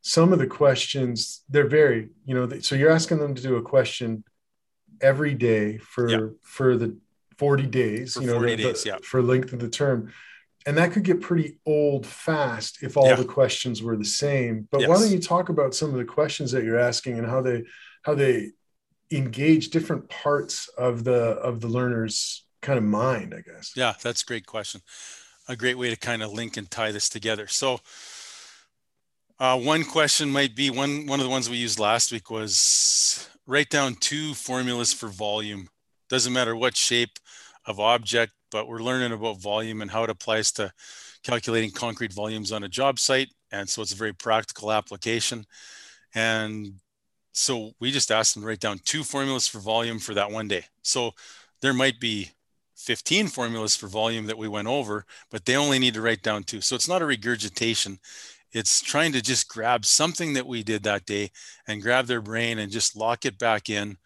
some 0.00 0.32
of 0.32 0.38
the 0.38 0.46
questions 0.46 1.42
they're 1.48 1.66
very, 1.66 2.10
you 2.24 2.36
know, 2.36 2.48
so 2.60 2.76
you're 2.76 2.92
asking 2.92 3.18
them 3.18 3.34
to 3.34 3.42
do 3.42 3.56
a 3.56 3.62
question 3.62 4.22
every 5.00 5.34
day 5.34 5.78
for 5.78 6.08
yeah. 6.08 6.26
for 6.44 6.76
the 6.76 6.96
40 7.38 7.66
days, 7.66 8.14
for 8.14 8.20
you 8.20 8.28
know, 8.28 8.34
40 8.34 8.54
the, 8.54 8.62
days, 8.62 8.86
yeah. 8.86 8.98
for 9.02 9.20
length 9.22 9.52
of 9.52 9.58
the 9.58 9.68
term. 9.68 10.12
And 10.66 10.78
that 10.78 10.92
could 10.92 11.02
get 11.02 11.20
pretty 11.20 11.58
old 11.66 12.06
fast 12.06 12.84
if 12.84 12.96
all 12.96 13.08
yeah. 13.08 13.16
the 13.16 13.24
questions 13.24 13.82
were 13.82 13.96
the 13.96 14.04
same. 14.04 14.68
But 14.70 14.82
yes. 14.82 14.88
why 14.88 15.00
don't 15.00 15.10
you 15.10 15.18
talk 15.18 15.48
about 15.48 15.74
some 15.74 15.90
of 15.90 15.96
the 15.96 16.04
questions 16.04 16.52
that 16.52 16.62
you're 16.62 16.78
asking 16.78 17.18
and 17.18 17.26
how 17.26 17.42
they 17.42 17.64
how 18.02 18.14
they 18.14 18.52
engage 19.10 19.70
different 19.70 20.08
parts 20.08 20.68
of 20.78 21.02
the 21.02 21.18
of 21.18 21.60
the 21.60 21.66
learner's 21.66 22.44
kind 22.60 22.78
of 22.78 22.84
mind, 22.84 23.34
I 23.36 23.40
guess? 23.40 23.72
Yeah, 23.76 23.94
that's 24.02 24.22
a 24.22 24.26
great 24.26 24.46
question. 24.46 24.80
A 25.48 25.56
great 25.56 25.78
way 25.78 25.90
to 25.90 25.96
kind 25.96 26.22
of 26.22 26.32
link 26.32 26.56
and 26.56 26.70
tie 26.70 26.92
this 26.92 27.08
together. 27.08 27.46
So, 27.46 27.80
uh, 29.38 29.58
one 29.58 29.84
question 29.84 30.30
might 30.30 30.54
be 30.56 30.68
one 30.68 31.06
one 31.06 31.20
of 31.20 31.24
the 31.24 31.30
ones 31.30 31.48
we 31.48 31.56
used 31.56 31.78
last 31.78 32.12
week 32.12 32.30
was 32.30 33.28
write 33.46 33.70
down 33.70 33.94
two 33.94 34.34
formulas 34.34 34.92
for 34.92 35.08
volume. 35.08 35.68
Doesn't 36.08 36.32
matter 36.32 36.56
what 36.56 36.76
shape 36.76 37.18
of 37.64 37.80
object, 37.80 38.32
but 38.50 38.66
we're 38.66 38.82
learning 38.82 39.12
about 39.12 39.40
volume 39.40 39.80
and 39.80 39.90
how 39.90 40.04
it 40.04 40.10
applies 40.10 40.52
to 40.52 40.72
calculating 41.22 41.70
concrete 41.70 42.12
volumes 42.12 42.52
on 42.52 42.64
a 42.64 42.68
job 42.68 42.98
site. 42.98 43.28
And 43.52 43.68
so 43.68 43.82
it's 43.82 43.92
a 43.92 43.96
very 43.96 44.12
practical 44.12 44.72
application. 44.72 45.44
And 46.14 46.74
so 47.32 47.72
we 47.80 47.90
just 47.90 48.10
asked 48.10 48.34
them 48.34 48.42
to 48.42 48.48
write 48.48 48.60
down 48.60 48.80
two 48.84 49.04
formulas 49.04 49.46
for 49.46 49.60
volume 49.60 49.98
for 49.98 50.14
that 50.14 50.30
one 50.30 50.48
day. 50.48 50.64
So 50.82 51.12
there 51.60 51.74
might 51.74 52.00
be 52.00 52.30
15 52.78 53.26
formulas 53.28 53.76
for 53.76 53.88
volume 53.88 54.26
that 54.26 54.38
we 54.38 54.48
went 54.48 54.68
over, 54.68 55.04
but 55.30 55.44
they 55.44 55.56
only 55.56 55.78
need 55.78 55.94
to 55.94 56.00
write 56.00 56.22
down 56.22 56.44
two. 56.44 56.60
So 56.60 56.76
it's 56.76 56.88
not 56.88 57.02
a 57.02 57.06
regurgitation. 57.06 57.98
It's 58.52 58.80
trying 58.80 59.12
to 59.12 59.20
just 59.20 59.48
grab 59.48 59.84
something 59.84 60.32
that 60.34 60.46
we 60.46 60.62
did 60.62 60.84
that 60.84 61.04
day 61.04 61.30
and 61.66 61.82
grab 61.82 62.06
their 62.06 62.22
brain 62.22 62.58
and 62.58 62.72
just 62.72 62.96
lock 62.96 63.26
it 63.26 63.38
back 63.38 63.68
in 63.68 63.98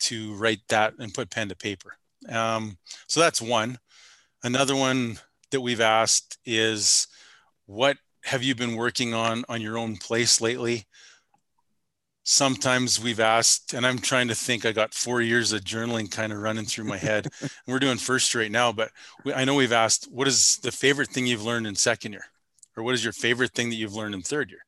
to 0.00 0.34
write 0.34 0.60
that 0.68 0.94
and 0.98 1.14
put 1.14 1.30
pen 1.30 1.48
to 1.48 1.56
paper. 1.56 1.94
Um, 2.28 2.76
so 3.06 3.20
that's 3.20 3.40
one. 3.40 3.78
Another 4.42 4.76
one 4.76 5.18
that 5.50 5.60
we've 5.60 5.80
asked 5.80 6.38
is 6.44 7.06
what 7.66 7.96
have 8.24 8.42
you 8.42 8.54
been 8.54 8.76
working 8.76 9.14
on 9.14 9.44
on 9.48 9.60
your 9.60 9.78
own 9.78 9.96
place 9.96 10.40
lately? 10.40 10.86
Sometimes 12.28 13.02
we've 13.02 13.20
asked, 13.20 13.72
and 13.72 13.86
I'm 13.86 13.98
trying 13.98 14.28
to 14.28 14.34
think, 14.34 14.66
I 14.66 14.72
got 14.72 14.92
four 14.92 15.22
years 15.22 15.54
of 15.54 15.62
journaling 15.62 16.10
kind 16.10 16.30
of 16.30 16.40
running 16.40 16.66
through 16.66 16.84
my 16.84 16.98
head. 16.98 17.26
and 17.40 17.50
we're 17.66 17.78
doing 17.78 17.96
first 17.96 18.34
right 18.34 18.50
now, 18.50 18.70
but 18.70 18.90
we, 19.24 19.32
I 19.32 19.46
know 19.46 19.54
we've 19.54 19.72
asked, 19.72 20.08
what 20.12 20.28
is 20.28 20.58
the 20.58 20.70
favorite 20.70 21.08
thing 21.08 21.26
you've 21.26 21.44
learned 21.44 21.66
in 21.66 21.74
second 21.74 22.12
year? 22.12 22.26
Or 22.76 22.82
what 22.82 22.94
is 22.94 23.02
your 23.02 23.14
favorite 23.14 23.52
thing 23.52 23.70
that 23.70 23.76
you've 23.76 23.94
learned 23.94 24.14
in 24.14 24.20
third 24.20 24.50
year? 24.50 24.60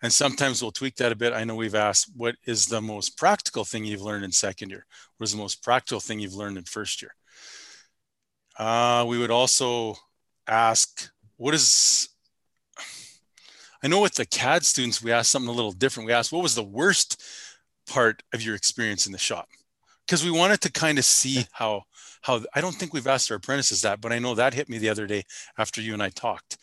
And 0.00 0.12
sometimes 0.12 0.62
we'll 0.62 0.70
tweak 0.70 0.94
that 0.96 1.10
a 1.10 1.16
bit. 1.16 1.32
I 1.32 1.42
know 1.42 1.56
we've 1.56 1.74
asked, 1.74 2.12
what 2.16 2.36
is 2.46 2.66
the 2.66 2.80
most 2.80 3.18
practical 3.18 3.64
thing 3.64 3.84
you've 3.84 4.02
learned 4.02 4.24
in 4.24 4.30
second 4.30 4.70
year? 4.70 4.86
What 5.16 5.24
is 5.24 5.32
the 5.32 5.38
most 5.38 5.64
practical 5.64 5.98
thing 5.98 6.20
you've 6.20 6.34
learned 6.34 6.58
in 6.58 6.64
first 6.64 7.02
year? 7.02 7.14
Uh, 8.56 9.04
we 9.08 9.18
would 9.18 9.32
also 9.32 9.96
ask, 10.46 11.10
what 11.38 11.54
is 11.54 12.09
I 13.82 13.88
know 13.88 14.00
with 14.00 14.14
the 14.14 14.26
CAD 14.26 14.64
students, 14.64 15.02
we 15.02 15.12
asked 15.12 15.30
something 15.30 15.48
a 15.48 15.54
little 15.54 15.72
different. 15.72 16.06
We 16.06 16.12
asked, 16.12 16.32
what 16.32 16.42
was 16.42 16.54
the 16.54 16.62
worst 16.62 17.22
part 17.88 18.22
of 18.32 18.42
your 18.42 18.54
experience 18.54 19.06
in 19.06 19.12
the 19.12 19.18
shop? 19.18 19.48
Because 20.06 20.24
we 20.24 20.30
wanted 20.30 20.60
to 20.62 20.72
kind 20.72 20.98
of 20.98 21.04
see 21.04 21.46
how 21.52 21.84
how 22.22 22.42
I 22.54 22.60
don't 22.60 22.74
think 22.74 22.92
we've 22.92 23.06
asked 23.06 23.30
our 23.30 23.38
apprentices 23.38 23.80
that, 23.80 24.02
but 24.02 24.12
I 24.12 24.18
know 24.18 24.34
that 24.34 24.52
hit 24.52 24.68
me 24.68 24.76
the 24.76 24.90
other 24.90 25.06
day 25.06 25.24
after 25.56 25.80
you 25.80 25.94
and 25.94 26.02
I 26.02 26.10
talked. 26.10 26.58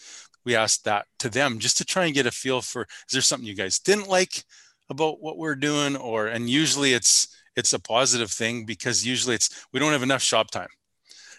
We 0.45 0.55
asked 0.55 0.85
that 0.85 1.07
to 1.19 1.29
them 1.29 1.57
just 1.57 1.77
to 1.77 1.85
try 1.85 2.05
and 2.05 2.13
get 2.13 2.27
a 2.27 2.31
feel 2.31 2.61
for 2.61 2.83
is 2.83 3.13
there 3.13 3.21
something 3.21 3.47
you 3.47 3.55
guys 3.55 3.79
didn't 3.79 4.07
like 4.07 4.43
about 4.89 5.19
what 5.19 5.37
we're 5.37 5.55
doing, 5.55 5.95
or 5.95 6.27
and 6.27 6.49
usually 6.49 6.93
it's 6.93 7.35
it's 7.55 7.73
a 7.73 7.79
positive 7.79 8.29
thing 8.31 8.65
because 8.65 9.05
usually 9.05 9.33
it's 9.35 9.65
we 9.73 9.79
don't 9.79 9.91
have 9.91 10.03
enough 10.03 10.21
shop 10.21 10.51
time. 10.51 10.69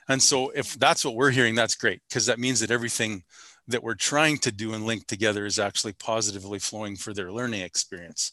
And 0.09 0.21
so 0.21 0.51
if 0.51 0.79
that's 0.79 1.05
what 1.05 1.15
we're 1.15 1.31
hearing, 1.31 1.55
that's 1.55 1.77
great 1.77 2.01
because 2.09 2.27
that 2.27 2.41
means 2.41 2.61
that 2.61 2.71
everything 2.71 3.23
that 3.69 3.83
we're 3.83 3.95
trying 3.95 4.39
to 4.39 4.53
do 4.53 4.75
and 4.75 4.85
link 4.85 5.07
together 5.07 5.47
is 5.47 5.59
actually 5.59 5.93
positively 5.93 6.59
flowing 6.59 6.97
for 6.97 7.15
their 7.15 7.33
learning 7.33 7.61
experience. 7.61 8.33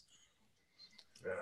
Yeah. 1.24 1.32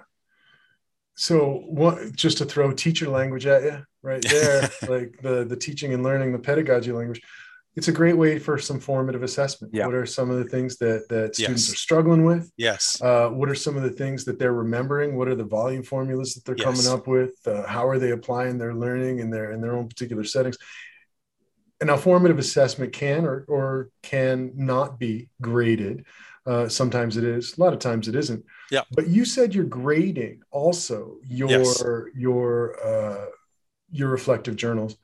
So 1.15 1.63
what 1.67 2.15
just 2.15 2.39
to 2.39 2.45
throw 2.45 2.73
teacher 2.73 3.09
language 3.09 3.47
at 3.47 3.63
you 3.63 3.85
right 4.03 4.23
there, 4.29 4.71
like 4.89 5.19
the 5.23 5.45
the 5.45 5.57
teaching 5.57 5.95
and 5.95 6.03
learning, 6.03 6.33
the 6.33 6.39
pedagogy 6.39 6.93
language 6.93 7.23
it's 7.77 7.89
a 7.89 7.93
great 7.93 8.17
way 8.17 8.39
for 8.39 8.57
some 8.57 8.79
formative 8.79 9.23
assessment. 9.23 9.75
Yeah. 9.75 9.87
What 9.87 9.95
are 9.95 10.07
some 10.07 10.31
of 10.31 10.39
the 10.39 10.45
things 10.45 10.77
that 10.79 11.09
that 11.09 11.35
students 11.35 11.69
yes. 11.69 11.73
are 11.73 11.77
struggling 11.77 12.25
with? 12.25 12.51
Yes. 12.57 13.01
Uh, 13.03 13.29
what 13.31 13.49
are 13.49 13.55
some 13.55 13.77
of 13.77 13.83
the 13.83 13.91
things 13.91 14.25
that 14.27 14.39
they're 14.39 14.53
remembering? 14.53 15.17
What 15.17 15.29
are 15.29 15.35
the 15.35 15.45
volume 15.45 15.83
formulas 15.83 16.35
that 16.35 16.45
they're 16.45 16.57
yes. 16.57 16.65
coming 16.65 16.99
up 16.99 17.09
with? 17.09 17.35
Uh, 17.47 17.67
how 17.67 17.87
are 17.87 17.99
they 17.99 18.13
applying 18.13 18.59
their 18.59 18.75
learning 18.75 19.19
in 19.19 19.31
their 19.31 19.53
in 19.53 19.61
their 19.61 19.77
own 19.77 19.89
particular 19.89 20.25
settings? 20.25 20.57
Now, 21.83 21.97
formative 21.97 22.39
assessment 22.39 22.93
can 22.93 23.27
or 23.27 23.45
or 23.49 23.91
can 24.03 24.53
not 24.55 24.99
be 24.99 25.29
graded. 25.41 26.05
Uh, 26.47 26.69
sometimes 26.69 27.17
it 27.17 27.25
is. 27.25 27.57
A 27.57 27.61
lot 27.61 27.73
of 27.73 27.79
times 27.79 28.07
it 28.07 28.15
isn't. 28.15 28.45
Yeah. 28.71 28.83
But 28.93 29.09
you 29.09 29.25
said 29.25 29.55
you're 29.55 29.65
grading 29.65 30.43
also 30.51 31.17
your 31.27 31.49
yes. 31.49 31.83
your 32.15 32.85
uh, 32.85 33.27
your 33.91 34.09
reflective 34.09 34.57
journals 34.57 34.97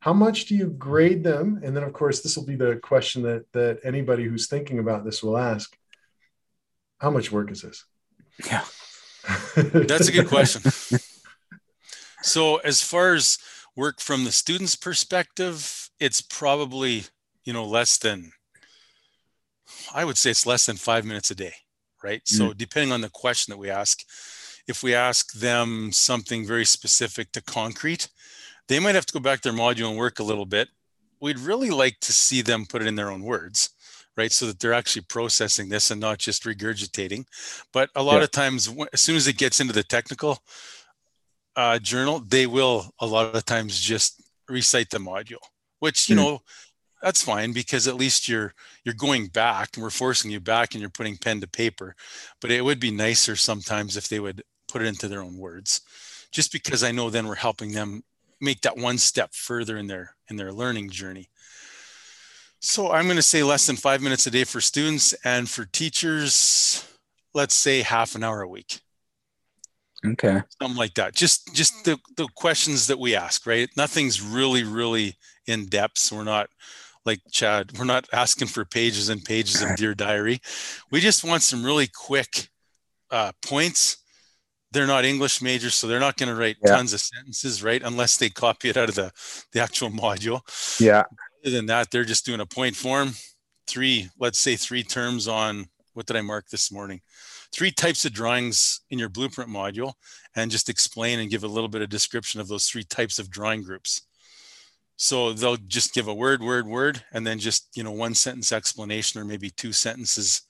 how 0.00 0.14
much 0.14 0.46
do 0.46 0.56
you 0.56 0.66
grade 0.66 1.22
them 1.22 1.60
and 1.62 1.76
then 1.76 1.84
of 1.84 1.92
course 1.92 2.20
this 2.20 2.36
will 2.36 2.44
be 2.44 2.56
the 2.56 2.76
question 2.82 3.22
that 3.22 3.44
that 3.52 3.78
anybody 3.84 4.24
who's 4.24 4.48
thinking 4.48 4.78
about 4.78 5.04
this 5.04 5.22
will 5.22 5.38
ask 5.38 5.76
how 6.98 7.10
much 7.10 7.30
work 7.30 7.50
is 7.50 7.62
this 7.62 7.84
yeah 8.46 8.64
that's 9.54 10.08
a 10.08 10.12
good 10.12 10.26
question 10.26 10.62
so 12.22 12.56
as 12.58 12.82
far 12.82 13.14
as 13.14 13.38
work 13.76 14.00
from 14.00 14.24
the 14.24 14.32
student's 14.32 14.76
perspective 14.76 15.79
it's 16.00 16.20
probably 16.20 17.04
you 17.44 17.52
know 17.52 17.64
less 17.64 17.98
than 17.98 18.32
i 19.94 20.04
would 20.04 20.18
say 20.18 20.30
it's 20.30 20.46
less 20.46 20.66
than 20.66 20.76
five 20.76 21.04
minutes 21.04 21.30
a 21.30 21.34
day 21.34 21.54
right 22.02 22.24
mm-hmm. 22.24 22.48
so 22.48 22.52
depending 22.52 22.92
on 22.92 23.00
the 23.00 23.10
question 23.10 23.52
that 23.52 23.58
we 23.58 23.70
ask 23.70 24.00
if 24.66 24.82
we 24.82 24.94
ask 24.94 25.32
them 25.32 25.90
something 25.92 26.46
very 26.46 26.64
specific 26.64 27.32
to 27.32 27.42
concrete 27.42 28.08
they 28.70 28.78
might 28.78 28.94
have 28.94 29.04
to 29.04 29.12
go 29.12 29.18
back 29.18 29.40
to 29.40 29.50
their 29.50 29.58
module 29.58 29.88
and 29.88 29.98
work 29.98 30.20
a 30.20 30.22
little 30.22 30.46
bit. 30.46 30.68
We'd 31.20 31.40
really 31.40 31.70
like 31.70 31.98
to 32.02 32.12
see 32.12 32.40
them 32.40 32.66
put 32.66 32.82
it 32.82 32.86
in 32.86 32.94
their 32.94 33.10
own 33.10 33.24
words, 33.24 33.70
right? 34.16 34.30
So 34.30 34.46
that 34.46 34.60
they're 34.60 34.72
actually 34.72 35.02
processing 35.08 35.68
this 35.68 35.90
and 35.90 36.00
not 36.00 36.18
just 36.18 36.44
regurgitating. 36.44 37.24
But 37.72 37.90
a 37.96 38.02
lot 38.02 38.18
yeah. 38.18 38.22
of 38.22 38.30
times, 38.30 38.72
as 38.92 39.00
soon 39.00 39.16
as 39.16 39.26
it 39.26 39.38
gets 39.38 39.58
into 39.58 39.72
the 39.72 39.82
technical 39.82 40.38
uh, 41.56 41.80
journal, 41.80 42.20
they 42.20 42.46
will 42.46 42.88
a 43.00 43.06
lot 43.06 43.34
of 43.34 43.44
times 43.44 43.78
just 43.80 44.22
recite 44.48 44.90
the 44.90 44.98
module, 44.98 45.42
which, 45.80 46.08
you 46.08 46.16
mm 46.16 46.18
know, 46.18 46.42
that's 47.02 47.22
fine 47.22 47.52
because 47.52 47.88
at 47.88 47.94
least 47.94 48.28
you're 48.28 48.52
you're 48.84 48.94
going 48.94 49.26
back 49.28 49.70
and 49.74 49.82
we're 49.82 49.88
forcing 49.90 50.30
you 50.30 50.38
back 50.38 50.74
and 50.74 50.82
you're 50.82 50.90
putting 50.90 51.16
pen 51.16 51.40
to 51.40 51.48
paper. 51.48 51.96
But 52.40 52.50
it 52.50 52.62
would 52.62 52.78
be 52.78 52.90
nicer 52.90 53.36
sometimes 53.36 53.96
if 53.96 54.08
they 54.08 54.20
would 54.20 54.42
put 54.68 54.82
it 54.82 54.86
into 54.86 55.08
their 55.08 55.22
own 55.22 55.38
words 55.38 55.80
just 56.30 56.52
because 56.52 56.82
i 56.82 56.92
know 56.92 57.10
then 57.10 57.26
we're 57.26 57.34
helping 57.34 57.72
them 57.72 58.02
make 58.40 58.60
that 58.62 58.76
one 58.76 58.98
step 58.98 59.34
further 59.34 59.76
in 59.76 59.86
their 59.86 60.14
in 60.28 60.36
their 60.36 60.52
learning 60.52 60.90
journey. 60.90 61.28
So 62.60 62.90
i'm 62.92 63.04
going 63.04 63.16
to 63.16 63.22
say 63.22 63.42
less 63.42 63.66
than 63.66 63.76
five 63.76 64.00
minutes 64.00 64.26
a 64.26 64.30
day 64.30 64.44
for 64.44 64.60
students 64.60 65.12
and 65.24 65.48
for 65.48 65.64
teachers 65.64 66.86
let's 67.34 67.54
say 67.54 67.82
half 67.82 68.14
an 68.14 68.24
hour 68.24 68.42
a 68.42 68.48
week. 68.48 68.80
Okay. 70.04 70.42
Something 70.60 70.78
like 70.78 70.94
that. 70.94 71.14
Just 71.14 71.54
just 71.54 71.84
the, 71.84 71.98
the 72.16 72.26
questions 72.34 72.86
that 72.86 72.98
we 72.98 73.14
ask 73.14 73.46
right? 73.46 73.68
Nothing's 73.76 74.22
really 74.22 74.64
really 74.64 75.16
in 75.50 75.66
depth 75.66 75.98
so 75.98 76.16
we're 76.16 76.24
not 76.24 76.48
like 77.04 77.20
chad 77.30 77.76
we're 77.78 77.84
not 77.84 78.08
asking 78.12 78.48
for 78.48 78.64
pages 78.64 79.08
and 79.08 79.24
pages 79.24 79.62
of 79.62 79.76
dear 79.76 79.94
diary 79.94 80.40
we 80.90 81.00
just 81.00 81.24
want 81.24 81.42
some 81.42 81.64
really 81.64 81.88
quick 81.88 82.48
uh, 83.10 83.32
points 83.42 83.98
they're 84.72 84.86
not 84.86 85.04
English 85.04 85.42
majors, 85.42 85.74
so 85.74 85.86
they're 85.86 86.00
not 86.00 86.16
going 86.16 86.28
to 86.28 86.34
write 86.34 86.56
yeah. 86.64 86.76
tons 86.76 86.92
of 86.92 87.00
sentences, 87.00 87.62
right? 87.62 87.82
Unless 87.82 88.18
they 88.18 88.30
copy 88.30 88.68
it 88.68 88.76
out 88.76 88.88
of 88.88 88.94
the, 88.94 89.10
the 89.52 89.60
actual 89.60 89.90
module. 89.90 90.40
Yeah. 90.80 91.04
Other 91.44 91.56
than 91.56 91.66
that, 91.66 91.90
they're 91.90 92.04
just 92.04 92.24
doing 92.24 92.40
a 92.40 92.46
point 92.46 92.76
form. 92.76 93.10
Three, 93.66 94.08
let's 94.18 94.38
say 94.38 94.56
three 94.56 94.82
terms 94.82 95.26
on 95.28 95.66
what 95.94 96.06
did 96.06 96.16
I 96.16 96.20
mark 96.20 96.48
this 96.48 96.70
morning? 96.70 97.00
Three 97.52 97.72
types 97.72 98.04
of 98.04 98.12
drawings 98.12 98.80
in 98.90 98.98
your 98.98 99.08
blueprint 99.08 99.50
module, 99.50 99.94
and 100.36 100.50
just 100.50 100.68
explain 100.68 101.18
and 101.18 101.30
give 101.30 101.42
a 101.42 101.48
little 101.48 101.68
bit 101.68 101.82
of 101.82 101.88
description 101.88 102.40
of 102.40 102.46
those 102.46 102.68
three 102.68 102.84
types 102.84 103.18
of 103.18 103.30
drawing 103.30 103.62
groups. 103.62 104.02
So 105.02 105.32
they'll 105.32 105.56
just 105.56 105.94
give 105.94 106.08
a 106.08 106.14
word, 106.14 106.42
word, 106.42 106.66
word, 106.66 107.02
and 107.10 107.26
then 107.26 107.38
just 107.38 107.74
you 107.74 107.82
know 107.82 107.90
one 107.90 108.12
sentence 108.12 108.52
explanation 108.52 109.18
or 109.18 109.24
maybe 109.24 109.48
two 109.48 109.72
sentences 109.72 110.42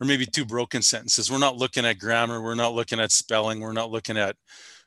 or 0.00 0.08
maybe 0.08 0.26
two 0.26 0.44
broken 0.44 0.82
sentences. 0.82 1.30
We're 1.30 1.38
not 1.38 1.56
looking 1.56 1.86
at 1.86 2.00
grammar. 2.00 2.42
We're 2.42 2.56
not 2.56 2.74
looking 2.74 2.98
at 2.98 3.12
spelling. 3.12 3.60
We're 3.60 3.72
not 3.72 3.92
looking 3.92 4.18
at 4.18 4.34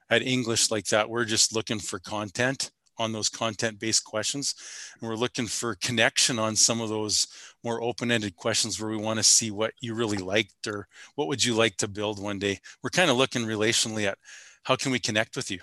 at 0.10 0.22
English 0.22 0.70
like 0.70 0.84
that. 0.88 1.10
We're 1.10 1.24
just 1.24 1.56
looking 1.56 1.80
for 1.80 2.00
content 2.00 2.72
on 2.98 3.14
those 3.14 3.30
content 3.30 3.80
based 3.80 4.04
questions. 4.04 4.54
And 5.00 5.10
we're 5.10 5.16
looking 5.16 5.48
for 5.48 5.76
connection 5.76 6.38
on 6.38 6.58
some 6.58 6.82
of 6.82 6.90
those 6.90 7.26
more 7.64 7.82
open 7.82 8.12
ended 8.12 8.36
questions 8.36 8.82
where 8.82 8.92
we 8.92 8.98
want 8.98 9.18
to 9.18 9.24
see 9.24 9.50
what 9.50 9.72
you 9.80 9.96
really 9.96 10.18
liked 10.18 10.68
or 10.68 10.90
what 11.16 11.30
would 11.30 11.42
you 11.42 11.54
like 11.54 11.78
to 11.78 11.88
build 11.88 12.22
one 12.22 12.38
day. 12.38 12.60
We're 12.84 12.90
kind 12.90 13.10
of 13.10 13.16
looking 13.16 13.46
relationally 13.46 14.08
at 14.08 14.18
how 14.64 14.76
can 14.76 14.92
we 14.92 15.00
connect 15.00 15.38
with 15.38 15.50
you? 15.50 15.60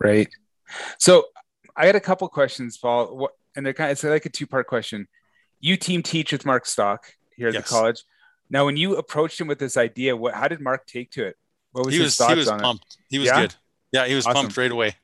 Right. 0.00 0.26
So 0.98 1.26
I 1.76 1.86
had 1.86 1.96
a 1.96 2.00
couple 2.00 2.28
questions, 2.28 2.78
Paul, 2.78 3.16
what, 3.16 3.32
and 3.54 3.64
they're 3.64 3.74
kind 3.74 3.90
of, 3.90 3.92
it's 3.92 4.04
like 4.04 4.26
a 4.26 4.30
two 4.30 4.46
part 4.46 4.66
question. 4.66 5.08
You 5.60 5.76
team 5.76 6.02
teach 6.02 6.32
with 6.32 6.46
Mark 6.46 6.66
Stock 6.66 7.06
here 7.36 7.48
at 7.48 7.54
yes. 7.54 7.64
the 7.64 7.68
college. 7.68 8.04
Now, 8.48 8.64
when 8.64 8.76
you 8.76 8.96
approached 8.96 9.40
him 9.40 9.46
with 9.48 9.58
this 9.58 9.76
idea, 9.76 10.16
what 10.16 10.34
how 10.34 10.48
did 10.48 10.60
Mark 10.60 10.86
take 10.86 11.10
to 11.12 11.26
it? 11.26 11.36
What 11.72 11.86
was 11.86 11.94
he 11.94 12.00
his 12.00 12.06
was, 12.06 12.16
thoughts 12.16 12.32
he 12.32 12.38
was 12.38 12.48
on 12.48 12.60
pumped. 12.60 12.84
it? 12.84 13.04
He 13.10 13.18
was 13.18 13.26
yeah? 13.26 13.40
good. 13.40 13.54
Yeah, 13.92 14.06
he 14.06 14.14
was 14.14 14.26
awesome. 14.26 14.42
pumped 14.42 14.56
right 14.56 14.70
away. 14.70 14.94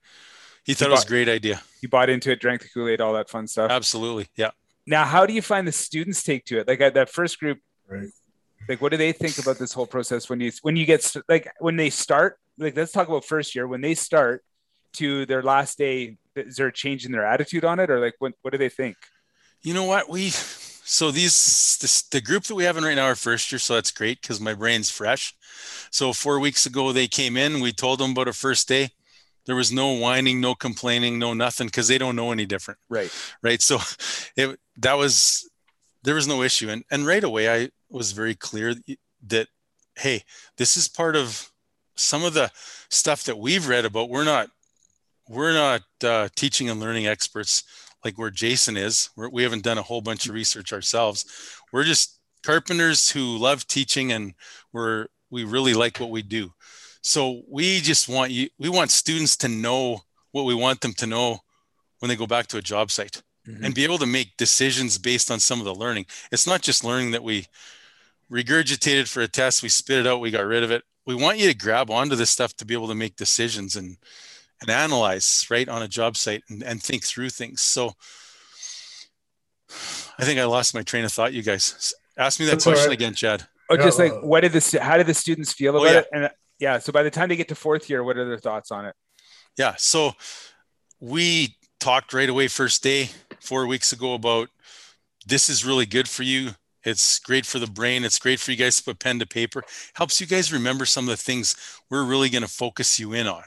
He 0.65 0.75
thought 0.75 0.87
he 0.87 0.93
it 0.93 0.95
was 0.95 1.05
a 1.05 1.09
great 1.09 1.29
idea. 1.29 1.61
He 1.81 1.87
bought 1.87 2.09
into 2.09 2.31
it, 2.31 2.41
drank 2.41 2.63
the 2.63 2.69
Kool 2.69 2.89
Aid, 2.89 3.01
all 3.01 3.15
that 3.15 3.29
fun 3.29 3.49
stuff. 3.49 3.71
Absolutely. 3.71 4.29
Yeah. 4.37 4.51
Now, 4.87 5.05
how 5.05 5.27
do 5.27 5.33
you 5.33 5.43
find 5.43 5.67
the 5.67 5.73
students 5.73 6.23
take 6.23 6.45
to 6.47 6.59
it? 6.59 6.69
Like 6.69 6.81
at 6.81 6.95
that 6.95 7.09
first 7.09 7.39
group, 7.39 7.59
right. 7.89 8.09
like 8.69 8.81
what 8.81 8.91
do 8.91 8.97
they 8.97 9.13
think 9.13 9.39
about 9.39 9.59
this 9.59 9.73
whole 9.73 9.87
process 9.87 10.29
when 10.29 10.41
you 10.41 10.53
when 10.63 10.77
you 10.77 10.87
get 10.87 11.15
like 11.29 11.51
when 11.59 11.77
they 11.77 11.91
start? 11.91 12.39
Like 12.59 12.77
let's 12.77 12.93
talk 12.93 13.09
about 13.09 13.25
first 13.25 13.55
year 13.55 13.67
when 13.67 13.81
they 13.81 13.95
start 13.95 14.45
to 14.95 15.27
their 15.27 15.43
last 15.43 15.79
day. 15.79 16.17
Is 16.37 16.57
there 16.57 16.69
a 16.69 16.73
change 16.73 17.05
in 17.05 17.13
their 17.13 17.27
attitude 17.27 17.65
on 17.65 17.79
it, 17.81 17.91
or 17.91 18.01
like 18.01 18.15
what 18.19 18.33
what 18.43 18.53
do 18.53 18.59
they 18.59 18.69
think? 18.69 18.97
You 19.63 19.75
know 19.75 19.85
what 19.85 20.09
we 20.09 20.31
so 20.85 21.11
these 21.11 21.79
this, 21.81 22.03
the 22.03 22.21
group 22.21 22.45
that 22.45 22.55
we 22.55 22.65
have 22.65 22.77
in 22.77 22.85
right 22.85 22.97
now 22.97 23.07
are 23.07 23.15
first 23.15 23.53
year, 23.53 23.59
so 23.59 23.75
that's 23.75 23.91
great 23.93 24.21
because 24.21 24.41
my 24.41 24.55
brain's 24.55 24.91
fresh. 24.91 25.35
So 25.91 26.13
four 26.13 26.41
weeks 26.41 26.67
ago 26.67 26.93
they 26.93 27.07
came 27.07 27.37
in. 27.37 27.61
We 27.61 27.73
told 27.73 28.01
them 28.01 28.13
about 28.13 28.29
a 28.29 28.33
first 28.33 28.69
day. 28.69 28.91
There 29.47 29.57
was 29.57 29.73
no 29.73 29.93
whining, 29.93 30.41
no 30.41 30.55
complaining, 30.55 31.19
no 31.19 31.35
nothing 31.35 31.69
because 31.69 31.89
they 31.89 31.99
don't 31.99 32.17
know 32.17 32.33
any 32.33 32.47
different. 32.47 32.79
Right. 32.89 33.13
Right. 33.43 33.63
So 33.63 33.79
it 34.37 34.59
that 34.79 34.95
was 34.95 35.49
there 36.03 36.15
was 36.15 36.27
no 36.27 36.43
issue, 36.43 36.69
and 36.69 36.85
and 36.91 37.07
right 37.07 37.25
away 37.25 37.49
I 37.49 37.71
was 37.89 38.13
very 38.13 38.35
clear 38.35 38.75
that 39.29 39.49
hey, 39.97 40.25
this 40.57 40.77
is 40.77 40.89
part 40.89 41.17
of 41.17 41.51
some 41.95 42.25
of 42.25 42.35
the 42.35 42.51
stuff 42.89 43.25
that 43.25 43.39
we've 43.39 43.69
read 43.69 43.85
about. 43.85 44.09
We're 44.09 44.25
not 44.25 44.51
we're 45.29 45.53
not 45.53 45.83
uh, 46.05 46.29
teaching 46.37 46.69
and 46.69 46.81
learning 46.81 47.07
experts 47.07 47.65
like 48.05 48.19
where 48.19 48.31
Jason 48.31 48.77
is. 48.77 49.11
We're, 49.17 49.29
we 49.29 49.43
have 49.43 49.53
not 49.53 49.63
done 49.63 49.79
a 49.79 49.83
whole 49.83 50.01
bunch 50.01 50.27
of 50.27 50.35
research 50.35 50.73
ourselves. 50.73 51.25
We're 51.73 51.85
just 51.85 52.19
carpenters 52.43 53.11
who 53.11 53.39
love 53.39 53.67
teaching 53.67 54.13
and 54.13 54.35
we're 54.73 55.07
we 55.31 55.45
really 55.45 55.75
like 55.75 55.99
what 55.99 56.11
we 56.11 56.23
do. 56.23 56.53
So 57.03 57.43
we 57.49 57.81
just 57.81 58.09
want 58.09 58.31
you 58.31 58.49
we 58.59 58.69
want 58.69 58.91
students 58.91 59.37
to 59.39 59.49
know 59.49 60.01
what 60.33 60.45
we 60.45 60.55
want 60.55 60.81
them 60.81 60.95
to 60.95 61.07
know 61.07 61.41
when 62.01 62.09
they 62.09 62.17
go 62.17 62.27
back 62.27 62.47
to 62.49 62.59
a 62.59 62.63
job 62.63 62.91
site 62.91 63.23
mm-hmm. 63.47 63.65
and 63.65 63.75
be 63.75 63.85
able 63.85 63.99
to 63.99 64.07
make 64.07 64.37
decisions 64.37 64.99
based 64.99 65.31
on 65.31 65.41
some 65.41 65.59
of 65.59 65.65
the 65.65 65.75
learning. 65.75 66.07
It's 66.31 66.47
not 66.47 66.63
just 66.63 66.85
learning 66.85 67.13
that 67.13 67.23
we 67.23 67.47
regurgitated 68.31 69.09
for 69.09 69.21
a 69.21 69.29
test, 69.29 69.63
we 69.63 69.69
spit 69.69 70.01
it 70.01 70.07
out, 70.07 70.21
we 70.21 70.31
got 70.31 70.47
rid 70.47 70.63
of 70.63 70.71
it. 70.71 70.83
We 71.05 71.15
want 71.15 71.39
you 71.39 71.49
to 71.49 71.57
grab 71.57 71.91
onto 71.91 72.17
this 72.17 72.31
stuff 72.31 72.55
to 72.57 72.65
be 72.65 72.75
able 72.75 72.89
to 72.89 72.95
make 72.95 73.17
decisions 73.17 73.77
and 73.77 73.97
and 74.63 74.71
analyze 74.71 75.47
right 75.51 75.69
on 75.69 75.83
a 75.83 75.89
job 75.89 76.17
site 76.17 76.43
and, 76.49 76.63
and 76.63 76.83
think 76.83 77.05
through 77.05 77.31
things. 77.31 77.61
So 77.61 77.93
I 80.19 80.25
think 80.25 80.39
I 80.39 80.45
lost 80.45 80.75
my 80.75 80.83
train 80.83 81.05
of 81.05 81.13
thought. 81.13 81.33
You 81.33 81.43
guys 81.43 81.93
ask 82.17 82.41
me 82.41 82.47
that 82.47 82.53
That's 82.53 82.65
question 82.65 82.89
right. 82.89 82.95
again, 82.95 83.15
Chad. 83.15 83.47
Oh, 83.71 83.77
just 83.77 83.99
like 83.99 84.13
what 84.23 84.41
did 84.41 84.53
the 84.53 84.79
how 84.83 84.97
did 84.97 85.07
the 85.07 85.15
students 85.15 85.53
feel 85.53 85.77
oh, 85.77 85.83
about 85.83 85.89
oh, 85.89 85.93
yeah. 85.93 85.99
it? 85.99 86.07
And 86.13 86.31
yeah, 86.59 86.79
so 86.79 86.93
by 86.93 87.03
the 87.03 87.11
time 87.11 87.29
they 87.29 87.37
get 87.37 87.49
to 87.49 87.55
fourth 87.55 87.89
year, 87.89 88.05
what 88.05 88.17
are 88.17 88.27
their 88.27 88.39
thoughts 88.39 88.71
on 88.71 88.87
it? 88.87 88.95
Yeah, 89.59 89.75
so 89.77 90.13
we 91.01 91.57
talked 91.81 92.13
right 92.13 92.29
away 92.29 92.49
first 92.49 92.83
day 92.83 93.11
four 93.41 93.67
weeks 93.67 93.93
ago 93.93 94.15
about 94.15 94.49
this 95.27 95.49
is 95.49 95.65
really 95.65 95.87
good 95.87 96.09
for 96.09 96.23
you. 96.23 96.51
It's 96.85 97.19
great 97.21 97.47
for 97.47 97.59
the 97.59 97.67
brain. 97.67 98.05
It's 98.05 98.19
great 98.19 98.41
for 98.41 98.51
you 98.51 98.57
guys 98.57 98.77
to 98.77 98.85
put 98.85 98.99
pen 98.99 99.19
to 99.21 99.27
paper. 99.27 99.63
Helps 99.95 100.21
you 100.21 100.27
guys 100.27 100.53
remember 100.53 100.85
some 100.85 101.05
of 101.05 101.11
the 101.11 101.23
things 101.23 101.55
we're 101.91 102.05
really 102.05 102.29
going 102.29 102.43
to 102.43 102.49
focus 102.49 102.99
you 102.99 103.13
in 103.13 103.27
on 103.27 103.45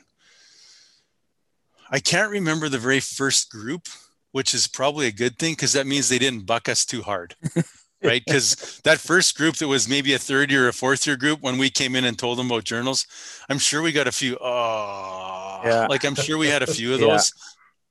I 1.92 2.00
can't 2.00 2.32
remember 2.32 2.70
the 2.70 2.78
very 2.78 3.00
first 3.00 3.52
group, 3.52 3.88
which 4.32 4.54
is 4.54 4.68
probably 4.68 5.08
a 5.08 5.12
good 5.12 5.38
thing 5.38 5.54
because 5.54 5.74
that 5.74 5.88
means 5.88 6.10
they 6.10 6.20
didn't 6.20 6.46
buck 6.46 6.68
us 6.68 6.86
too 6.86 7.02
hard. 7.02 7.36
right? 8.04 8.24
Because 8.26 8.82
that 8.84 9.00
first 9.00 9.38
group 9.38 9.56
that 9.58 9.68
was 9.68 9.90
maybe 9.90 10.14
a 10.14 10.20
third 10.20 10.52
year 10.52 10.66
or 10.66 10.70
a 10.70 10.74
fourth 10.74 11.06
year 11.08 11.16
group, 11.16 11.42
when 11.42 11.58
we 11.58 11.70
came 11.70 11.96
in 11.96 12.06
and 12.06 12.18
told 12.18 12.38
them 12.38 12.48
about 12.48 12.64
journals, 12.64 13.06
I'm 13.50 13.60
sure 13.60 13.82
we 13.82 13.92
got 13.92 14.08
a 14.08 14.12
few, 14.12 14.38
oh, 14.40 15.62
yeah. 15.64 15.88
like 15.88 16.06
I'm 16.06 16.16
sure 16.16 16.38
we 16.38 16.48
had 16.48 16.64
a 16.64 16.68
few 16.68 16.94
of 16.94 17.00
those. 17.02 17.32
Yeah. 17.36 17.42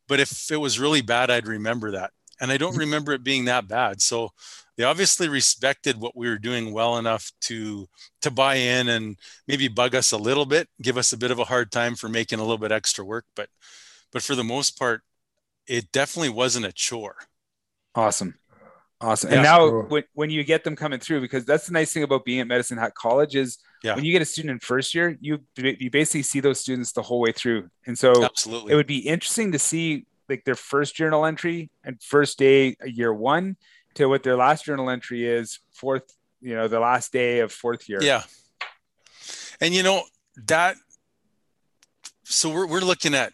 But 0.07 0.21
if 0.21 0.51
it 0.51 0.57
was 0.57 0.79
really 0.79 1.01
bad, 1.01 1.31
I'd 1.31 1.47
remember 1.47 1.93
that. 1.93 2.11
And 2.41 2.51
I 2.53 2.57
don't 2.57 2.73
mm-hmm. 2.73 2.81
remember 2.81 3.13
it 3.13 3.25
being 3.25 3.47
that 3.47 3.69
bad. 3.69 4.03
So 4.03 4.31
they 4.77 4.85
obviously 4.85 5.29
respected 5.29 6.01
what 6.01 6.17
we 6.17 6.29
were 6.29 6.39
doing 6.39 6.73
well 6.73 6.99
enough 6.99 7.31
to 7.43 7.89
to 8.23 8.31
buy 8.31 8.57
in 8.57 8.89
and 8.89 9.17
maybe 9.47 9.69
bug 9.69 9.95
us 9.95 10.13
a 10.13 10.19
little 10.19 10.47
bit, 10.47 10.69
give 10.83 10.97
us 10.99 11.13
a 11.13 11.17
bit 11.17 11.31
of 11.31 11.39
a 11.39 11.45
hard 11.45 11.71
time 11.71 11.95
for 11.95 12.09
making 12.09 12.41
a 12.41 12.43
little 12.43 12.59
bit 12.59 12.73
extra 12.73 13.05
work. 13.05 13.25
But 13.37 13.49
but 14.14 14.23
for 14.23 14.35
the 14.35 14.44
most 14.44 14.78
part, 14.78 15.02
it 15.66 15.90
definitely 15.92 16.30
wasn't 16.30 16.64
a 16.64 16.73
chore. 16.73 17.16
Awesome. 17.94 18.37
Awesome. 19.00 19.30
Yeah, 19.30 19.37
and 19.37 19.42
now 19.42 19.59
cool. 19.68 19.83
when, 19.88 20.04
when 20.14 20.30
you 20.30 20.44
get 20.44 20.62
them 20.62 20.76
coming 20.76 21.00
through, 21.00 21.21
because 21.21 21.44
that's 21.44 21.66
the 21.66 21.73
nice 21.73 21.92
thing 21.92 22.04
about 22.04 22.25
being 22.25 22.40
at 22.40 22.47
Medicine 22.47 22.78
Hat 22.78 22.94
College 22.94 23.35
is 23.35 23.59
yeah. 23.83 23.97
when 23.97 24.04
you 24.04 24.12
get 24.12 24.23
a 24.23 24.25
student 24.25 24.52
in 24.52 24.59
first 24.61 24.94
year, 24.94 25.18
you 25.21 25.40
you 25.56 25.90
basically 25.90 26.23
see 26.23 26.40
those 26.40 26.61
students 26.61 26.92
the 26.92 27.02
whole 27.02 27.21
way 27.21 27.33
through. 27.33 27.68
And 27.87 27.99
so 27.99 28.25
Absolutely. 28.25 28.73
it 28.73 28.76
would 28.76 28.87
be 28.87 28.99
interesting 28.99 29.52
to 29.52 29.59
see 29.59 30.06
like 30.28 30.44
their 30.44 30.54
first 30.54 30.94
journal 30.94 31.26
entry 31.26 31.71
and 31.83 32.00
first 32.00 32.38
day 32.38 32.76
year 32.87 33.12
one 33.12 33.56
to 33.94 34.06
what 34.06 34.23
their 34.23 34.37
last 34.37 34.64
journal 34.64 34.88
entry 34.88 35.26
is 35.26 35.59
fourth, 35.73 36.14
you 36.40 36.54
know, 36.54 36.68
the 36.68 36.80
last 36.80 37.12
day 37.12 37.40
of 37.40 37.52
fourth 37.52 37.88
year. 37.88 37.99
Yeah. 38.00 38.23
And 39.61 39.75
you 39.75 39.83
know, 39.83 40.04
that 40.47 40.76
so 42.23 42.49
we're 42.49 42.66
we're 42.66 42.80
looking 42.80 43.14
at 43.14 43.33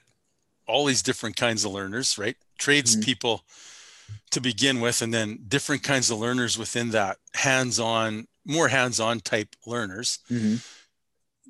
all 0.71 0.87
these 0.87 1.03
different 1.03 1.37
kinds 1.37 1.65
of 1.65 1.73
learners, 1.73 2.19
right? 2.19 2.37
Trades 2.59 2.95
mm-hmm. 2.95 3.05
people 3.05 3.45
to 4.31 4.41
begin 4.41 4.81
with, 4.81 5.03
and 5.03 5.13
then 5.13 5.41
different 5.49 5.83
kinds 5.83 6.11
of 6.11 6.19
learners 6.19 6.57
within 6.57 6.91
that 6.91 7.19
hands-on, 7.35 8.27
more 8.45 8.69
hands-on 8.69 9.21
type 9.21 9.55
learners. 9.67 10.21
Mm-hmm. 10.31 10.57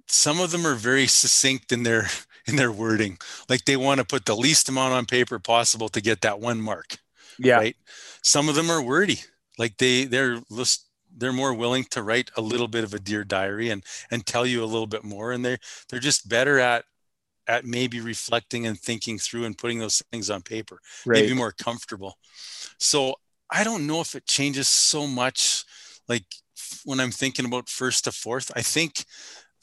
Some 0.06 0.40
of 0.40 0.50
them 0.50 0.66
are 0.66 0.74
very 0.74 1.06
succinct 1.06 1.72
in 1.72 1.82
their 1.82 2.08
in 2.46 2.56
their 2.56 2.72
wording, 2.72 3.18
like 3.48 3.64
they 3.64 3.76
want 3.76 3.98
to 3.98 4.04
put 4.06 4.24
the 4.24 4.34
least 4.36 4.68
amount 4.68 4.94
on 4.94 5.06
paper 5.06 5.38
possible 5.38 5.88
to 5.90 6.00
get 6.00 6.22
that 6.22 6.40
one 6.40 6.60
mark. 6.60 6.96
Yeah. 7.38 7.56
Right. 7.56 7.76
Some 8.22 8.48
of 8.48 8.54
them 8.54 8.70
are 8.70 8.82
wordy, 8.82 9.20
like 9.58 9.76
they 9.76 10.04
they're 10.04 10.40
list 10.50 10.86
they're 11.16 11.32
more 11.32 11.52
willing 11.52 11.84
to 11.84 12.02
write 12.02 12.30
a 12.36 12.40
little 12.40 12.68
bit 12.68 12.84
of 12.84 12.94
a 12.94 12.98
dear 12.98 13.24
diary 13.24 13.70
and 13.70 13.84
and 14.10 14.24
tell 14.24 14.46
you 14.46 14.62
a 14.62 14.66
little 14.66 14.86
bit 14.86 15.04
more, 15.04 15.32
and 15.32 15.44
they 15.44 15.58
they're 15.88 16.00
just 16.00 16.28
better 16.28 16.58
at 16.58 16.84
at 17.50 17.64
maybe 17.64 18.00
reflecting 18.00 18.66
and 18.66 18.78
thinking 18.78 19.18
through 19.18 19.44
and 19.44 19.58
putting 19.58 19.80
those 19.80 20.00
things 20.12 20.30
on 20.30 20.40
paper 20.40 20.78
right. 21.04 21.22
maybe 21.22 21.34
more 21.34 21.52
comfortable. 21.52 22.14
So 22.78 23.16
i 23.52 23.64
don't 23.64 23.84
know 23.84 24.00
if 24.00 24.14
it 24.14 24.26
changes 24.26 24.68
so 24.68 25.08
much 25.08 25.64
like 26.08 26.24
when 26.84 27.00
i'm 27.00 27.10
thinking 27.10 27.44
about 27.44 27.68
first 27.68 28.04
to 28.04 28.12
fourth. 28.12 28.52
I 28.54 28.62
think 28.62 29.04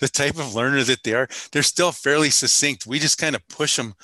the 0.00 0.10
type 0.12 0.38
of 0.38 0.54
learner 0.54 0.82
that 0.82 1.04
they 1.04 1.14
are 1.14 1.28
they're 1.52 1.62
still 1.62 1.92
fairly 1.92 2.30
succinct. 2.30 2.86
We 2.86 2.98
just 2.98 3.18
kind 3.18 3.36
of 3.36 3.46
push 3.48 3.76
them 3.76 3.94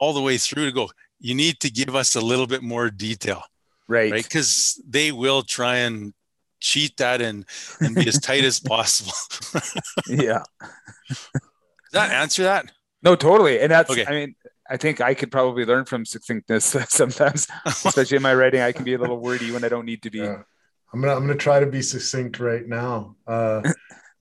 all 0.00 0.14
the 0.14 0.22
way 0.22 0.38
through 0.38 0.64
to 0.64 0.72
go 0.72 0.88
you 1.20 1.34
need 1.34 1.60
to 1.60 1.70
give 1.70 1.94
us 1.94 2.16
a 2.16 2.20
little 2.20 2.48
bit 2.48 2.62
more 2.62 2.90
detail. 2.90 3.42
Right. 3.88 4.10
Right? 4.10 4.24
Because 4.24 4.82
they 4.88 5.12
will 5.12 5.42
try 5.42 5.76
and 5.86 6.14
cheat 6.58 6.96
that 6.96 7.20
and 7.20 7.44
and 7.80 7.94
be 7.94 8.08
as 8.08 8.18
tight 8.18 8.44
as 8.44 8.58
possible. 8.74 9.12
Yeah 10.08 10.42
that 11.92 12.10
answer 12.10 12.44
that? 12.44 12.72
No, 13.02 13.16
totally. 13.16 13.60
And 13.60 13.70
that's, 13.70 13.90
okay. 13.90 14.04
I 14.06 14.12
mean, 14.12 14.34
I 14.68 14.76
think 14.76 15.00
I 15.00 15.14
could 15.14 15.30
probably 15.30 15.64
learn 15.64 15.84
from 15.84 16.04
succinctness 16.04 16.64
sometimes, 16.88 17.48
especially 17.66 18.16
in 18.16 18.22
my 18.22 18.34
writing. 18.34 18.60
I 18.60 18.72
can 18.72 18.84
be 18.84 18.94
a 18.94 18.98
little 18.98 19.18
wordy 19.18 19.50
when 19.50 19.64
I 19.64 19.68
don't 19.68 19.84
need 19.84 20.02
to 20.02 20.10
be. 20.10 20.18
Yeah. 20.18 20.42
I'm 20.92 21.00
gonna 21.00 21.14
I'm 21.14 21.26
gonna 21.26 21.34
try 21.34 21.58
to 21.58 21.66
be 21.66 21.82
succinct 21.82 22.38
right 22.38 22.66
now. 22.66 23.16
Uh, 23.26 23.62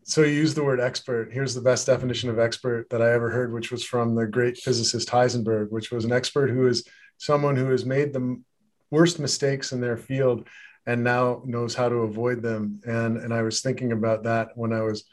so 0.03 0.21
you 0.21 0.31
use 0.31 0.53
the 0.53 0.63
word 0.63 0.79
expert. 0.79 1.31
Here's 1.31 1.53
the 1.53 1.61
best 1.61 1.85
definition 1.85 2.29
of 2.29 2.39
expert 2.39 2.89
that 2.89 3.01
I 3.01 3.11
ever 3.11 3.29
heard, 3.29 3.53
which 3.53 3.71
was 3.71 3.83
from 3.83 4.15
the 4.15 4.25
great 4.25 4.57
physicist 4.57 5.09
Heisenberg, 5.09 5.69
which 5.69 5.91
was 5.91 6.05
an 6.05 6.13
expert 6.13 6.49
who 6.49 6.67
is 6.67 6.87
someone 7.17 7.55
who 7.55 7.69
has 7.71 7.85
made 7.85 8.13
the 8.13 8.41
worst 8.89 9.19
mistakes 9.19 9.73
in 9.73 9.81
their 9.81 9.97
field 9.97 10.47
and 10.85 11.03
now 11.03 11.41
knows 11.45 11.75
how 11.75 11.89
to 11.89 11.95
avoid 11.97 12.41
them. 12.41 12.81
And 12.85 13.17
and 13.17 13.33
I 13.33 13.41
was 13.41 13.61
thinking 13.61 13.91
about 13.91 14.23
that 14.23 14.49
when 14.55 14.73
I 14.73 14.81
was 14.81 15.03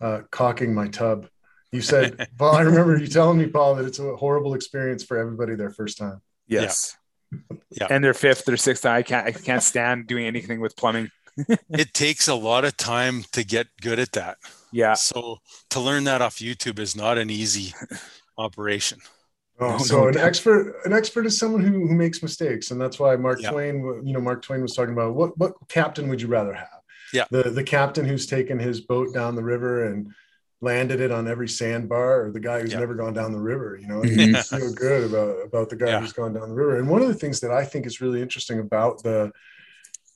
uh, 0.00 0.22
caulking 0.30 0.74
my 0.74 0.88
tub 0.88 1.28
you 1.74 1.82
said, 1.82 2.28
Paul, 2.38 2.54
I 2.54 2.60
remember 2.62 2.96
you 2.96 3.08
telling 3.08 3.38
me, 3.38 3.46
Paul, 3.46 3.74
that 3.74 3.84
it's 3.84 3.98
a 3.98 4.14
horrible 4.16 4.54
experience 4.54 5.02
for 5.02 5.18
everybody 5.18 5.56
their 5.56 5.70
first 5.70 5.98
time. 5.98 6.22
Yes. 6.46 6.96
Yeah. 7.32 7.56
yeah. 7.70 7.86
And 7.90 8.04
their 8.04 8.14
fifth 8.14 8.48
or 8.48 8.56
sixth 8.56 8.84
time. 8.84 8.96
I 8.96 9.02
can't 9.02 9.26
I 9.26 9.32
can't 9.32 9.62
stand 9.62 10.06
doing 10.06 10.26
anything 10.26 10.60
with 10.60 10.76
plumbing. 10.76 11.10
it 11.68 11.92
takes 11.92 12.28
a 12.28 12.34
lot 12.34 12.64
of 12.64 12.76
time 12.76 13.24
to 13.32 13.44
get 13.44 13.66
good 13.80 13.98
at 13.98 14.12
that. 14.12 14.38
Yeah. 14.72 14.94
So 14.94 15.38
to 15.70 15.80
learn 15.80 16.04
that 16.04 16.22
off 16.22 16.36
YouTube 16.36 16.78
is 16.78 16.94
not 16.94 17.18
an 17.18 17.28
easy 17.28 17.74
operation. 18.38 19.00
Oh, 19.58 19.78
so 19.78 20.02
no, 20.02 20.08
an 20.08 20.18
expert, 20.18 20.74
an 20.84 20.92
expert 20.92 21.26
is 21.26 21.38
someone 21.38 21.62
who, 21.62 21.86
who 21.86 21.94
makes 21.94 22.24
mistakes, 22.24 22.72
and 22.72 22.80
that's 22.80 22.98
why 22.98 23.14
Mark 23.14 23.40
yeah. 23.40 23.50
Twain, 23.52 24.02
you 24.04 24.12
know, 24.12 24.20
Mark 24.20 24.42
Twain 24.42 24.60
was 24.60 24.74
talking 24.74 24.92
about 24.92 25.14
what 25.14 25.38
what 25.38 25.52
captain 25.68 26.08
would 26.08 26.20
you 26.20 26.26
rather 26.26 26.52
have? 26.52 26.80
Yeah, 27.12 27.26
the 27.30 27.44
the 27.50 27.62
captain 27.62 28.04
who's 28.04 28.26
taken 28.26 28.58
his 28.58 28.80
boat 28.80 29.14
down 29.14 29.36
the 29.36 29.44
river 29.44 29.84
and 29.84 30.12
landed 30.64 31.00
it 31.00 31.12
on 31.12 31.28
every 31.28 31.48
sandbar 31.48 32.24
or 32.24 32.30
the 32.32 32.40
guy 32.40 32.60
who's 32.60 32.72
yeah. 32.72 32.80
never 32.80 32.94
gone 32.94 33.12
down 33.12 33.32
the 33.32 33.40
river 33.40 33.78
you 33.80 33.86
know 33.86 34.00
mm-hmm. 34.00 34.34
you 34.34 34.42
feel 34.42 34.72
good 34.72 35.04
about 35.10 35.36
about 35.44 35.68
the 35.68 35.76
guy 35.76 35.88
yeah. 35.88 36.00
who's 36.00 36.12
gone 36.12 36.32
down 36.32 36.48
the 36.48 36.54
river 36.54 36.78
and 36.78 36.88
one 36.88 37.02
of 37.02 37.08
the 37.08 37.14
things 37.14 37.38
that 37.40 37.50
i 37.50 37.64
think 37.64 37.86
is 37.86 38.00
really 38.00 38.22
interesting 38.22 38.58
about 38.58 39.02
the 39.02 39.30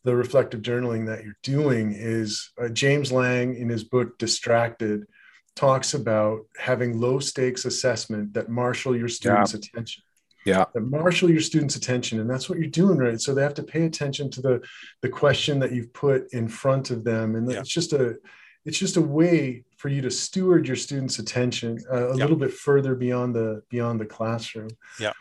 the 0.04 0.16
reflective 0.16 0.62
journaling 0.62 1.06
that 1.06 1.22
you're 1.22 1.36
doing 1.42 1.92
is 1.94 2.50
uh, 2.60 2.68
james 2.68 3.12
lang 3.12 3.54
in 3.54 3.68
his 3.68 3.84
book 3.84 4.16
distracted 4.18 5.06
talks 5.54 5.92
about 5.92 6.40
having 6.58 6.98
low 6.98 7.18
stakes 7.18 7.64
assessment 7.64 8.32
that 8.32 8.48
marshal 8.48 8.96
your 8.96 9.08
students 9.08 9.52
yeah. 9.52 9.58
attention 9.58 10.02
yeah 10.46 10.64
that 10.72 10.80
marshal 10.80 11.28
your 11.28 11.40
students 11.42 11.76
attention 11.76 12.20
and 12.20 12.30
that's 12.30 12.48
what 12.48 12.58
you're 12.58 12.68
doing 12.68 12.96
right 12.96 13.20
so 13.20 13.34
they 13.34 13.42
have 13.42 13.54
to 13.54 13.62
pay 13.62 13.84
attention 13.84 14.30
to 14.30 14.40
the 14.40 14.60
the 15.02 15.08
question 15.08 15.58
that 15.58 15.72
you've 15.72 15.92
put 15.92 16.32
in 16.32 16.48
front 16.48 16.90
of 16.90 17.04
them 17.04 17.34
and 17.34 17.50
yeah. 17.50 17.58
it's 17.58 17.68
just 17.68 17.92
a 17.92 18.16
it's 18.64 18.78
just 18.78 18.96
a 18.96 19.02
way 19.02 19.64
for 19.78 19.88
you 19.88 20.02
to 20.02 20.10
steward 20.10 20.66
your 20.66 20.76
students' 20.76 21.18
attention 21.20 21.78
uh, 21.90 22.08
a 22.08 22.10
yep. 22.10 22.16
little 22.16 22.36
bit 22.36 22.52
further 22.52 22.94
beyond 22.94 23.34
the 23.34 23.62
beyond 23.70 23.98
the 23.98 24.06
classroom. 24.06 24.68
Yeah. 25.00 25.12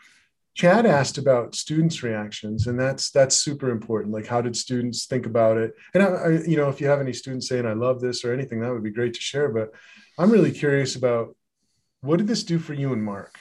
Chad 0.54 0.86
asked 0.86 1.18
about 1.18 1.54
students' 1.54 2.02
reactions, 2.02 2.66
and 2.66 2.78
that's 2.78 3.12
that's 3.12 3.36
super 3.36 3.70
important. 3.70 4.12
Like, 4.12 4.26
how 4.26 4.40
did 4.40 4.56
students 4.56 5.06
think 5.06 5.24
about 5.24 5.56
it? 5.56 5.74
And 5.94 6.02
I, 6.02 6.06
I, 6.06 6.28
you 6.42 6.56
know, 6.56 6.68
if 6.68 6.80
you 6.80 6.88
have 6.88 7.00
any 7.00 7.12
students 7.12 7.48
saying 7.48 7.64
"I 7.64 7.74
love 7.74 8.00
this" 8.00 8.24
or 8.24 8.32
anything, 8.32 8.60
that 8.60 8.72
would 8.72 8.82
be 8.82 8.90
great 8.90 9.14
to 9.14 9.20
share. 9.20 9.48
But 9.48 9.72
I'm 10.18 10.32
really 10.32 10.50
curious 10.50 10.96
about 10.96 11.36
what 12.00 12.16
did 12.16 12.26
this 12.26 12.42
do 12.42 12.58
for 12.58 12.74
you 12.74 12.92
and 12.92 13.04
Mark? 13.04 13.38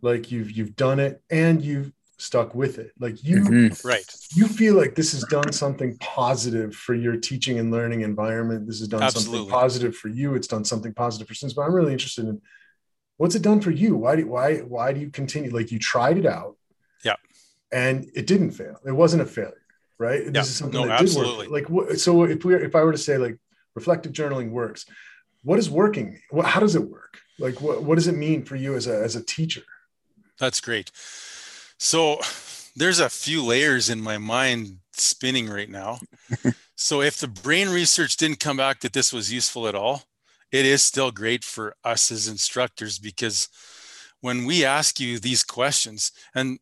Like, 0.00 0.30
you've 0.30 0.52
you've 0.52 0.76
done 0.76 1.00
it, 1.00 1.20
and 1.28 1.60
you've 1.60 1.92
stuck 2.22 2.54
with 2.54 2.78
it. 2.78 2.92
Like 2.98 3.22
you 3.22 3.40
mm-hmm. 3.40 3.86
right. 3.86 4.04
you 4.34 4.46
feel 4.46 4.74
like 4.74 4.94
this 4.94 5.12
has 5.12 5.24
done 5.24 5.52
something 5.52 5.96
positive 5.98 6.74
for 6.74 6.94
your 6.94 7.16
teaching 7.16 7.58
and 7.58 7.70
learning 7.70 8.02
environment. 8.02 8.66
This 8.66 8.78
has 8.78 8.88
done 8.88 9.02
Absolutely. 9.02 9.38
something 9.38 9.52
positive 9.52 9.96
for 9.96 10.08
you. 10.08 10.34
It's 10.34 10.48
done 10.48 10.64
something 10.64 10.94
positive 10.94 11.28
for 11.28 11.34
students 11.34 11.54
but 11.54 11.62
i'm 11.62 11.74
really 11.74 11.92
interested 11.92 12.26
in 12.26 12.40
what's 13.16 13.34
it 13.34 13.42
done 13.42 13.60
for 13.60 13.70
you? 13.70 13.96
Why 13.96 14.16
do 14.16 14.26
why 14.26 14.58
why 14.58 14.92
do 14.92 15.00
you 15.00 15.10
continue? 15.10 15.50
Like 15.50 15.70
you 15.70 15.78
tried 15.78 16.18
it 16.18 16.26
out. 16.26 16.56
Yeah. 17.04 17.16
And 17.72 18.10
it 18.14 18.26
didn't 18.26 18.52
fail. 18.52 18.78
It 18.86 18.92
wasn't 18.92 19.22
a 19.22 19.26
failure 19.26 19.58
right? 19.98 20.24
Yeah. 20.24 20.30
this 20.30 20.48
is 20.48 20.56
something 20.56 20.80
no, 20.80 20.88
that 20.88 21.00
absolutely. 21.00 21.46
did 21.46 21.70
work. 21.70 21.88
like 21.90 21.98
so 21.98 22.24
if 22.24 22.44
we 22.44 22.56
if 22.56 22.74
i 22.74 22.82
were 22.82 22.90
to 22.90 22.98
say 22.98 23.18
like 23.18 23.38
reflective 23.76 24.10
journaling 24.10 24.50
works 24.50 24.84
what 25.44 25.58
is 25.58 25.68
working? 25.68 26.20
How 26.44 26.60
does 26.60 26.76
it 26.76 26.88
work? 26.88 27.18
Like 27.38 27.60
what, 27.60 27.82
what 27.82 27.96
does 27.96 28.06
it 28.06 28.16
mean 28.16 28.44
for 28.44 28.56
you 28.56 28.74
as 28.74 28.86
a 28.86 29.02
as 29.02 29.16
a 29.16 29.22
teacher? 29.22 29.62
That's 30.38 30.60
great 30.60 30.90
so 31.82 32.20
there's 32.76 33.00
a 33.00 33.10
few 33.10 33.44
layers 33.44 33.90
in 33.90 34.00
my 34.00 34.16
mind 34.16 34.78
spinning 34.92 35.50
right 35.50 35.68
now. 35.68 35.98
so 36.76 37.02
if 37.02 37.18
the 37.18 37.26
brain 37.26 37.70
research 37.70 38.16
didn't 38.16 38.38
come 38.38 38.56
back 38.56 38.80
that 38.80 38.92
this 38.92 39.12
was 39.12 39.32
useful 39.32 39.66
at 39.66 39.74
all, 39.74 40.04
it 40.52 40.64
is 40.64 40.80
still 40.80 41.10
great 41.10 41.42
for 41.42 41.74
us 41.82 42.12
as 42.12 42.28
instructors 42.28 43.00
because 43.00 43.48
when 44.20 44.46
we 44.46 44.64
ask 44.64 45.00
you 45.00 45.18
these 45.18 45.42
questions, 45.42 46.12
and 46.36 46.60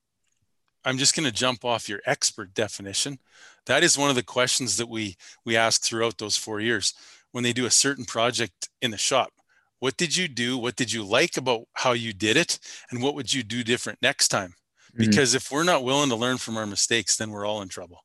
I'm 0.86 0.96
just 0.96 1.14
going 1.14 1.28
to 1.28 1.34
jump 1.34 1.66
off 1.66 1.86
your 1.86 2.00
expert 2.06 2.54
definition. 2.54 3.18
That 3.66 3.82
is 3.82 3.98
one 3.98 4.08
of 4.08 4.16
the 4.16 4.22
questions 4.22 4.78
that 4.78 4.88
we 4.88 5.16
we 5.44 5.54
ask 5.54 5.82
throughout 5.82 6.16
those 6.16 6.38
four 6.38 6.60
years 6.60 6.94
when 7.32 7.44
they 7.44 7.52
do 7.52 7.66
a 7.66 7.70
certain 7.70 8.06
project 8.06 8.70
in 8.80 8.90
the 8.90 8.96
shop. 8.96 9.32
What 9.80 9.98
did 9.98 10.16
you 10.16 10.28
do? 10.28 10.56
What 10.56 10.76
did 10.76 10.90
you 10.90 11.04
like 11.04 11.36
about 11.36 11.64
how 11.74 11.92
you 11.92 12.14
did 12.14 12.38
it? 12.38 12.58
And 12.90 13.02
what 13.02 13.14
would 13.14 13.34
you 13.34 13.42
do 13.42 13.62
different 13.62 13.98
next 14.00 14.28
time? 14.28 14.54
Mm-hmm. 14.90 15.10
because 15.10 15.30
mm-hmm. 15.30 15.36
if 15.38 15.50
we're 15.52 15.64
not 15.64 15.84
willing 15.84 16.10
to 16.10 16.16
learn 16.16 16.38
from 16.38 16.56
our 16.56 16.66
mistakes 16.66 17.16
then 17.16 17.30
we're 17.30 17.46
all 17.46 17.62
in 17.62 17.68
trouble 17.68 18.04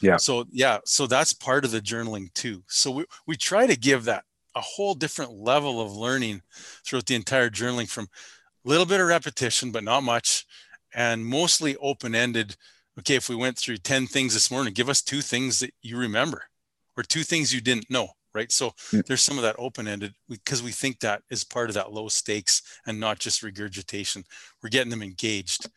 yeah 0.00 0.16
so 0.16 0.44
yeah 0.50 0.78
so 0.84 1.06
that's 1.06 1.32
part 1.32 1.64
of 1.64 1.70
the 1.70 1.80
journaling 1.80 2.32
too 2.34 2.62
so 2.68 2.90
we, 2.90 3.04
we 3.26 3.36
try 3.36 3.66
to 3.66 3.76
give 3.76 4.04
that 4.04 4.24
a 4.54 4.60
whole 4.60 4.94
different 4.94 5.32
level 5.32 5.80
of 5.80 5.92
learning 5.92 6.42
throughout 6.84 7.06
the 7.06 7.14
entire 7.14 7.50
journaling 7.50 7.88
from 7.88 8.08
a 8.64 8.68
little 8.68 8.86
bit 8.86 9.00
of 9.00 9.06
repetition, 9.06 9.70
but 9.70 9.84
not 9.84 10.02
much, 10.02 10.46
and 10.94 11.24
mostly 11.24 11.76
open 11.76 12.14
ended. 12.14 12.56
Okay, 12.98 13.16
if 13.16 13.28
we 13.28 13.36
went 13.36 13.58
through 13.58 13.78
10 13.78 14.06
things 14.06 14.34
this 14.34 14.50
morning, 14.50 14.74
give 14.74 14.88
us 14.88 15.02
two 15.02 15.22
things 15.22 15.60
that 15.60 15.72
you 15.82 15.96
remember 15.96 16.44
or 16.96 17.02
two 17.02 17.22
things 17.22 17.54
you 17.54 17.60
didn't 17.60 17.90
know, 17.90 18.08
right? 18.34 18.52
So 18.52 18.74
Yeah. 18.92 19.00
there's 19.06 19.22
some 19.22 19.38
of 19.38 19.42
that 19.44 19.56
open 19.58 19.88
ended 19.88 20.14
because 20.28 20.62
we 20.62 20.72
think 20.72 21.00
that 21.00 21.22
is 21.30 21.42
part 21.42 21.70
of 21.70 21.74
that 21.74 21.92
low 21.92 22.08
stakes 22.08 22.60
and 22.86 23.00
not 23.00 23.18
just 23.18 23.42
regurgitation. 23.42 24.24
We're 24.62 24.68
getting 24.68 24.90
them 24.90 25.02
engaged. 25.02 25.70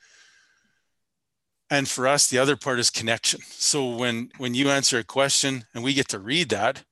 And 1.70 1.90
for 1.90 2.08
us, 2.08 2.28
the 2.28 2.38
other 2.38 2.56
part 2.56 2.80
is 2.80 2.90
connection. 2.90 3.42
So 3.50 3.88
when 3.88 4.30
when 4.38 4.54
you 4.54 4.70
answer 4.70 5.00
a 5.00 5.04
question 5.04 5.66
and 5.74 5.84
we 5.84 5.94
get 5.94 6.08
to 6.10 6.20
read 6.20 6.50
that, 6.50 6.84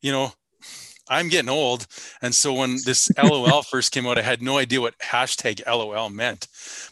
you 0.00 0.10
know, 0.10 0.32
I'm 1.10 1.28
getting 1.28 1.50
old. 1.50 1.86
And 2.22 2.34
so 2.34 2.54
when 2.54 2.76
this 2.84 3.10
LOL 3.22 3.62
first 3.62 3.92
came 3.92 4.06
out, 4.06 4.16
I 4.16 4.22
had 4.22 4.40
no 4.40 4.58
idea 4.58 4.80
what 4.80 4.98
hashtag 5.00 5.66
LOL 5.66 6.08
meant. 6.08 6.46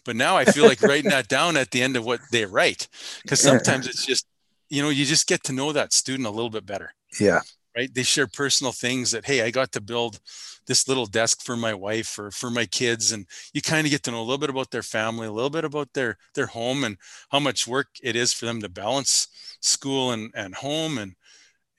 But 0.05 0.17
now 0.17 0.37
I 0.37 0.45
feel 0.45 0.67
like 0.67 0.83
writing 0.83 1.11
that 1.11 1.29
down 1.29 1.57
at 1.57 1.71
the 1.71 1.81
end 1.81 1.97
of 1.97 2.05
what 2.05 2.21
they 2.33 2.45
write. 2.45 2.89
Because 3.23 3.41
sometimes 3.41 3.87
it's 3.87 4.05
just, 4.05 4.27
you 4.69 4.83
know, 4.83 4.89
you 4.91 5.05
just 5.05 5.29
get 5.29 5.45
to 5.45 5.53
know 5.53 5.73
that 5.73 5.93
student 5.93 6.27
a 6.27 6.31
little 6.33 6.51
bit 6.51 6.67
better, 6.67 6.93
Yeah. 7.21 7.41
Right? 7.79 7.95
They 7.95 8.03
share 8.03 8.27
personal 8.27 8.73
things 8.73 9.13
that, 9.13 9.25
hey, 9.25 9.43
I 9.43 9.51
got 9.51 9.71
to 9.73 9.81
build 9.81 10.19
this 10.67 10.89
little 10.89 11.07
desk 11.07 11.43
for 11.43 11.57
my 11.57 11.73
wife 11.73 12.19
or 12.19 12.31
for 12.33 12.51
my 12.51 12.67
kids. 12.67 13.13
And 13.13 13.25
you 13.53 13.63
kind 13.63 13.87
of 13.87 13.93
get 13.93 14.03
to 14.03 14.11
know 14.11 14.21
a 14.21 14.27
little 14.29 14.39
bit 14.39 14.51
about 14.51 14.73
their 14.73 14.83
family, 14.83 15.29
a 15.29 15.33
little 15.33 15.49
bit 15.49 15.65
about 15.65 15.93
their 15.95 16.19
their 16.35 16.47
home 16.47 16.83
and 16.83 16.97
how 17.31 17.39
much 17.39 17.69
work 17.69 17.87
it 18.03 18.17
is 18.17 18.33
for 18.33 18.47
them 18.47 18.61
to 18.63 18.69
balance 18.69 19.29
school 19.61 20.11
and, 20.11 20.33
and 20.35 20.57
home 20.57 20.99
and 20.99 21.15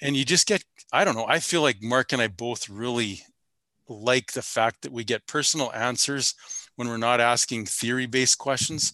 and 0.02 0.16
you 0.16 0.26
just 0.26 0.48
get 0.48 0.64
i 0.92 1.04
don't 1.04 1.16
know 1.16 1.26
i 1.28 1.40
feel 1.40 1.62
like 1.62 1.82
mark 1.82 2.12
and 2.12 2.22
i 2.22 2.28
both 2.28 2.70
really 2.70 3.22
like 3.88 4.34
the 4.34 4.42
fact 4.42 4.82
that 4.82 4.92
we 4.92 5.04
get 5.04 5.28
personal 5.28 5.72
answers 5.74 6.36
when 6.76 6.88
we're 6.88 6.98
not 6.98 7.20
asking 7.20 7.66
theory 7.66 8.06
based 8.06 8.38
questions 8.38 8.94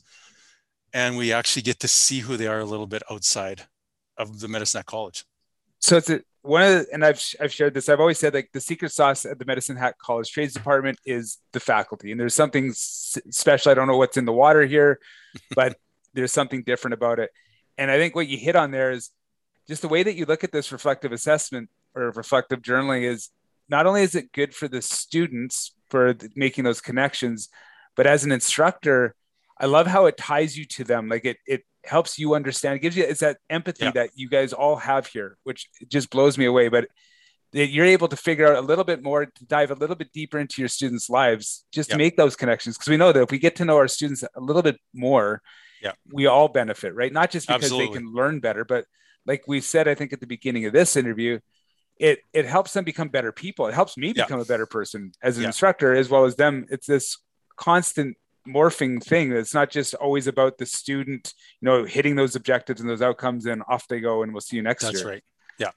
and 0.94 1.18
we 1.18 1.34
actually 1.34 1.62
get 1.62 1.80
to 1.80 1.88
see 1.88 2.20
who 2.20 2.38
they 2.38 2.48
are 2.48 2.60
a 2.60 2.66
little 2.66 2.88
bit 2.88 3.04
outside 3.12 3.64
of 4.18 4.40
the 4.40 4.48
Medicine 4.48 4.80
Hat 4.80 4.86
College 4.86 5.26
So 5.80 5.98
it's 5.98 6.10
a, 6.10 6.22
one 6.46 6.62
of 6.62 6.70
the, 6.70 6.94
and 6.94 7.04
I've 7.04 7.22
I've 7.40 7.54
shared 7.54 7.74
this. 7.74 7.90
I've 7.90 8.00
always 8.00 8.20
said 8.20 8.34
like 8.34 8.50
the 8.54 8.62
secret 8.62 8.92
sauce 8.92 9.26
at 9.26 9.40
the 9.40 9.46
Medicine 9.46 9.76
Hat 9.76 9.98
College 9.98 10.32
Trades 10.32 10.54
Department 10.54 11.00
is 11.06 11.38
the 11.52 11.60
faculty, 11.60 12.12
and 12.12 12.20
there's 12.20 12.36
something 12.36 12.70
s- 12.70 13.18
special. 13.32 13.72
I 13.72 13.76
don't 13.76 13.88
know 13.88 13.98
what's 13.98 14.18
in 14.18 14.26
the 14.26 14.34
water 14.34 14.66
here, 14.66 15.00
but 15.56 15.78
there's 16.14 16.32
something 16.32 16.64
different 16.64 16.94
about 16.94 17.20
it. 17.20 17.32
And 17.78 17.92
I 17.92 17.98
think 17.98 18.16
what 18.16 18.28
you 18.28 18.38
hit 18.38 18.56
on 18.56 18.72
there 18.72 18.92
is 18.92 19.10
just 19.68 19.82
the 19.82 19.88
way 19.88 20.04
that 20.04 20.16
you 20.16 20.26
look 20.26 20.44
at 20.44 20.52
this 20.52 20.72
reflective 20.72 21.12
assessment 21.12 21.70
or 21.96 22.12
reflective 22.12 22.62
journaling 22.62 23.04
is 23.04 23.30
not 23.68 23.86
only 23.88 24.04
is 24.04 24.16
it 24.16 24.32
good 24.32 24.54
for 24.54 24.68
the 24.68 24.82
students 24.82 25.74
for 25.90 26.16
making 26.36 26.64
those 26.64 26.82
connections, 26.82 27.50
but 27.96 28.06
as 28.06 28.24
an 28.24 28.32
instructor, 28.32 29.16
I 29.58 29.68
love 29.68 29.88
how 29.88 30.06
it 30.06 30.18
ties 30.18 30.58
you 30.58 30.66
to 30.66 30.84
them. 30.84 31.08
Like 31.10 31.26
it 31.26 31.38
it 31.48 31.64
helps 31.84 32.18
you 32.20 32.34
understand. 32.36 32.76
It 32.78 32.80
gives 32.80 32.98
you 32.98 33.04
it's 33.04 33.22
that 33.22 33.38
empathy 33.50 33.86
Yeah. 33.86 33.92
that 33.92 34.10
you 34.16 34.30
guys 34.30 34.54
all 34.54 34.76
have 34.78 35.08
here, 35.08 35.38
which 35.44 35.70
just 35.88 36.10
blows 36.10 36.38
me 36.38 36.46
away. 36.46 36.68
But 36.70 36.88
that 37.54 37.68
you're 37.68 37.86
able 37.86 38.10
to 38.10 38.18
figure 38.18 38.48
out 38.48 38.58
a 38.58 38.62
little 38.68 38.84
bit 38.84 39.02
more, 39.02 39.26
to 39.26 39.46
dive 39.46 39.72
a 39.72 39.76
little 39.76 39.96
bit 39.96 40.12
deeper 40.12 40.40
into 40.40 40.62
your 40.62 40.68
students' 40.68 41.10
lives, 41.10 41.64
just 41.72 41.90
Yeah. 41.90 41.94
to 41.94 41.98
make 42.00 42.18
those 42.18 42.36
connections. 42.36 42.78
Because 42.78 42.90
we 42.90 42.98
know 42.98 43.14
that 43.14 43.22
if 43.24 43.32
we 43.32 43.38
get 43.40 43.56
to 43.58 43.66
know 43.66 43.78
our 43.78 43.88
students 43.88 44.24
a 44.24 44.42
little 44.42 44.62
bit 44.62 44.78
more, 44.94 45.42
Yeah. 45.82 45.94
we 46.12 46.26
all 46.26 46.50
benefit, 46.50 46.94
right? 46.96 47.14
Not 47.14 47.32
just 47.32 47.48
because 47.48 47.64
Absolutely. 47.64 47.88
they 47.88 48.00
can 48.02 48.12
learn 48.14 48.40
better, 48.42 48.66
but 48.66 48.86
like 49.26 49.48
we 49.48 49.62
said, 49.62 49.88
I 49.88 49.96
think 49.96 50.12
at 50.12 50.20
the 50.20 50.28
beginning 50.28 50.66
of 50.66 50.74
this 50.74 50.96
interview, 50.98 51.40
it 51.98 52.20
it 52.34 52.46
helps 52.46 52.74
them 52.74 52.84
become 52.84 53.08
better 53.08 53.32
people. 53.32 53.68
It 53.68 53.74
helps 53.74 53.96
me 53.96 54.08
Yeah. 54.14 54.26
become 54.26 54.42
a 54.42 54.46
better 54.46 54.66
person 54.66 55.14
as 55.22 55.38
an 55.38 55.46
instructor, 55.46 55.94
as 55.96 56.10
well 56.10 56.26
as 56.26 56.36
them. 56.36 56.66
It's 56.70 56.88
this 56.88 57.18
constant 57.56 58.18
morphing 58.48 59.04
thing. 59.04 59.32
It's 59.32 59.54
not 59.54 59.70
just 59.72 59.94
always 59.96 60.28
about 60.28 60.58
the 60.58 60.66
student, 60.66 61.34
you 61.62 61.66
know, 61.66 61.84
hitting 61.86 62.16
those 62.16 62.36
objectives 62.36 62.82
and 62.82 62.90
those 62.90 63.02
outcomes, 63.02 63.46
and 63.46 63.64
off 63.68 63.88
they 63.88 64.00
go, 64.00 64.24
and 64.24 64.32
we'll 64.34 64.42
see 64.42 64.56
you 64.58 64.62
next 64.64 64.84
that's 64.84 64.94
year. 64.94 65.00
That's 65.04 65.10
right 65.14 65.24
yeah 65.58 65.72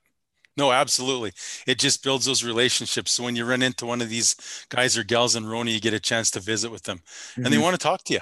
no 0.57 0.73
absolutely 0.73 1.33
it 1.69 1.79
just 1.79 2.03
builds 2.03 2.25
those 2.27 2.43
relationships 2.43 3.13
so 3.13 3.23
when 3.23 3.37
you 3.37 3.45
run 3.45 3.63
into 3.63 3.87
one 3.87 4.03
of 4.03 4.09
these 4.09 4.35
guys 4.71 4.99
or 4.99 5.05
gals 5.05 5.37
in 5.37 5.47
rona 5.47 5.71
you 5.71 5.81
get 5.81 5.95
a 5.95 6.01
chance 6.01 6.33
to 6.33 6.41
visit 6.41 6.71
with 6.73 6.83
them 6.83 7.01
and 7.37 7.47
they 7.47 7.57
Mhm. 7.57 7.63
want 7.63 7.75
to 7.75 7.79
talk 7.79 8.03
to 8.05 8.15
you 8.15 8.21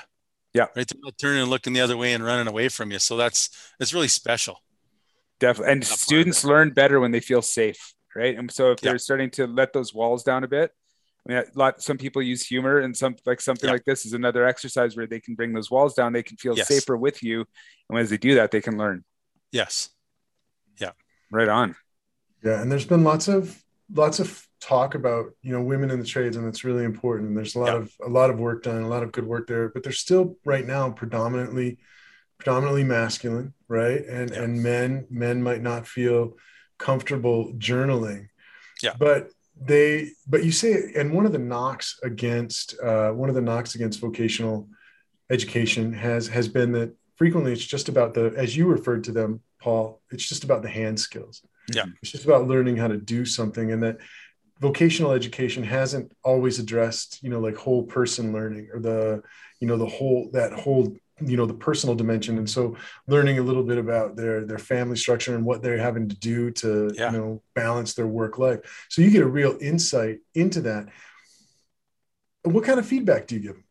Yeah. 0.53 0.67
right 0.77 0.87
they're 0.87 1.01
not 1.03 1.17
turning 1.19 1.41
and 1.41 1.51
looking 1.51 1.73
the 1.73 1.81
other 1.81 1.97
way 1.97 2.13
and 2.13 2.23
running 2.23 2.47
away 2.47 2.69
from 2.69 2.91
you 2.93 2.99
so 2.99 3.17
that's 3.17 3.49
it's 3.81 3.95
really 3.95 4.09
special 4.09 4.63
definitely, 5.41 5.73
and 5.73 5.85
students 5.87 6.45
learn 6.45 6.71
better 6.71 7.01
when 7.01 7.11
they 7.11 7.21
feel 7.21 7.43
safe, 7.43 7.95
right? 8.15 8.37
And 8.39 8.51
so 8.51 8.73
if 8.73 8.81
Yeah. 8.83 8.91
they're 8.91 8.99
starting 8.99 9.31
to 9.31 9.47
let 9.47 9.73
those 9.73 9.95
walls 9.95 10.23
down 10.23 10.45
a 10.45 10.49
bit. 10.49 10.73
I 11.29 11.33
mean, 11.33 11.39
a 11.39 11.59
lot. 11.59 11.83
Some 11.83 11.99
people 11.99 12.23
use 12.23 12.47
humor, 12.47 12.79
and 12.79 12.97
some 12.97 13.17
like 13.27 13.41
something 13.41 13.67
Yeah. 13.69 13.73
like 13.73 13.85
this 13.85 14.07
is 14.07 14.12
another 14.12 14.47
exercise 14.47 14.97
where 14.97 15.07
they 15.07 15.21
can 15.21 15.35
bring 15.35 15.53
those 15.53 15.71
walls 15.71 15.95
down. 15.95 16.12
They 16.12 16.23
can 16.23 16.37
feel 16.37 16.57
Yes. 16.57 16.69
safer 16.69 16.97
with 16.97 17.23
you, 17.23 17.45
and 17.91 17.99
as 17.99 18.11
they 18.11 18.17
do 18.17 18.35
that, 18.37 18.51
they 18.51 18.61
can 18.61 18.77
learn. 18.79 19.05
yes 19.53 19.91
Yeah. 20.79 20.93
Right 21.31 21.49
on. 21.49 21.77
Yeah, 22.45 22.61
and 22.61 22.71
there's 22.71 22.85
been 22.87 23.05
lots 23.05 23.29
of 23.29 23.62
lots 23.93 24.19
of 24.21 24.47
talk 24.61 24.95
about 24.95 25.33
you 25.43 25.53
know 25.53 25.62
women 25.62 25.91
in 25.91 25.99
the 26.01 26.05
trades, 26.07 26.37
and 26.37 26.47
it's 26.49 26.65
really 26.65 26.85
important. 26.85 27.29
And 27.29 27.37
there's 27.37 27.55
a 27.55 27.59
lot 27.61 27.73
Yeah. 27.75 27.79
of 27.81 27.93
a 28.05 28.09
lot 28.09 28.31
of 28.31 28.39
work 28.39 28.62
done, 28.65 28.83
a 28.83 28.89
lot 28.89 29.03
of 29.03 29.12
good 29.12 29.27
work 29.27 29.47
there, 29.47 29.69
but 29.69 29.83
they're 29.83 29.93
still 29.93 30.39
right 30.45 30.67
now 30.67 30.91
predominantly 30.91 31.79
predominantly 32.39 32.85
masculine, 32.85 33.55
right? 33.69 34.05
And 34.07 34.31
Yeah. 34.31 34.43
and 34.43 34.62
men 34.62 35.07
men 35.11 35.43
might 35.43 35.62
not 35.62 35.87
feel 35.89 36.37
comfortable 36.79 37.53
journaling. 37.55 38.29
Yeah. 38.83 38.95
but 38.99 39.31
they 39.61 40.11
but 40.27 40.45
you 40.45 40.53
say 40.53 40.92
and 40.97 41.12
one 41.12 41.25
of 41.27 41.33
the 41.33 41.38
knocks 41.38 41.99
against 42.03 42.79
uh, 42.83 43.11
one 43.12 43.29
of 43.29 43.35
the 43.35 43.40
knocks 43.40 43.75
against 43.75 44.01
vocational 44.01 44.69
education 45.31 45.92
has 45.92 46.29
has 46.29 46.47
been 46.49 46.73
that 46.73 46.95
frequently 47.16 47.53
it's 47.53 47.64
just 47.64 47.88
about 47.88 48.14
the 48.14 48.33
as 48.37 48.57
you 48.57 48.66
referred 48.66 49.03
to 49.05 49.12
them 49.12 49.40
paul 49.61 50.01
it's 50.11 50.29
just 50.29 50.45
about 50.45 50.62
the 50.62 50.69
hand 50.69 50.99
skills 51.01 51.42
Yeah. 51.75 51.87
it's 52.03 52.11
just 52.12 52.25
about 52.27 52.47
learning 52.47 52.77
how 52.77 52.88
to 52.88 52.99
do 52.99 53.25
something 53.25 53.73
and 53.73 53.83
that 53.83 53.99
vocational 54.61 55.12
education 55.12 55.62
hasn't 55.64 56.12
always 56.23 56.59
addressed 56.59 57.23
you 57.23 57.31
know 57.31 57.40
like 57.40 57.57
whole 57.57 57.83
person 57.85 58.33
learning 58.33 58.69
or 58.73 58.81
the 58.81 59.23
you 59.61 59.66
know 59.66 59.79
the 59.79 59.87
whole 59.87 60.29
that 60.33 60.53
whole 60.53 60.95
you 61.25 61.37
know 61.37 61.47
the 61.47 61.55
personal 61.55 61.95
dimension 61.95 62.37
and 62.37 62.49
so 62.49 62.77
learning 63.07 63.39
a 63.39 63.43
little 63.43 63.63
bit 63.63 63.79
about 63.79 64.17
their 64.17 64.45
their 64.45 64.59
family 64.59 64.97
structure 64.97 65.35
and 65.35 65.45
what 65.47 65.63
they're 65.63 65.79
having 65.79 66.09
to 66.09 66.17
do 66.17 66.51
to 66.51 66.93
Yeah. 66.95 67.11
you 67.11 67.19
know 67.19 67.43
balance 67.55 67.95
their 67.95 68.07
work 68.07 68.39
life 68.39 68.87
so 68.91 69.01
you 69.01 69.11
get 69.11 69.23
a 69.23 69.27
real 69.27 69.57
insight 69.61 70.19
into 70.35 70.61
that 70.63 70.89
what 72.43 72.65
kind 72.65 72.79
of 72.79 72.87
feedback 72.87 73.27
do 73.27 73.37
you 73.37 73.41
give 73.41 73.55
them 73.55 73.65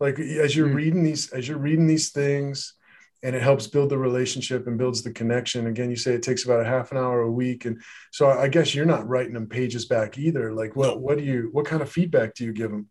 like 0.00 0.18
as 0.18 0.54
you're 0.56 0.68
Mm. 0.68 0.74
reading 0.74 1.02
these 1.04 1.30
as 1.32 1.48
you're 1.48 1.58
reading 1.58 1.86
these 1.86 2.10
things 2.10 2.74
and 3.22 3.34
it 3.34 3.42
helps 3.42 3.66
build 3.66 3.90
the 3.90 3.96
relationship 3.98 4.66
and 4.66 4.76
builds 4.76 5.02
the 5.02 5.12
connection 5.12 5.68
again 5.68 5.88
you 5.88 5.96
say 5.96 6.14
it 6.14 6.22
takes 6.22 6.44
about 6.44 6.60
a 6.60 6.64
half 6.68 6.90
an 6.92 6.98
hour 6.98 7.20
a 7.22 7.30
week 7.30 7.64
and 7.64 7.80
so 8.10 8.28
i 8.28 8.48
guess 8.48 8.74
you're 8.74 8.84
not 8.84 9.08
writing 9.08 9.34
them 9.34 9.46
pages 9.46 9.86
back 9.86 10.18
either 10.18 10.52
like 10.52 10.74
what 10.76 10.88
No. 10.88 10.96
what 10.98 11.16
do 11.16 11.24
you 11.24 11.48
what 11.52 11.64
kind 11.64 11.80
of 11.80 11.88
feedback 11.90 12.34
do 12.34 12.44
you 12.44 12.52
give 12.52 12.70
them 12.72 12.88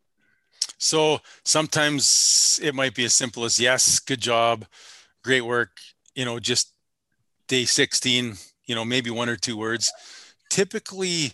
So 0.77 1.19
sometimes 1.43 2.59
it 2.61 2.75
might 2.75 2.95
be 2.95 3.05
as 3.05 3.13
simple 3.13 3.45
as 3.45 3.59
yes, 3.59 3.99
good 3.99 4.21
job, 4.21 4.65
great 5.23 5.41
work, 5.41 5.71
you 6.15 6.25
know, 6.25 6.39
just 6.39 6.73
day 7.47 7.65
16, 7.65 8.35
you 8.65 8.75
know, 8.75 8.85
maybe 8.85 9.09
one 9.09 9.29
or 9.29 9.35
two 9.35 9.57
words. 9.57 9.91
Typically, 10.49 11.33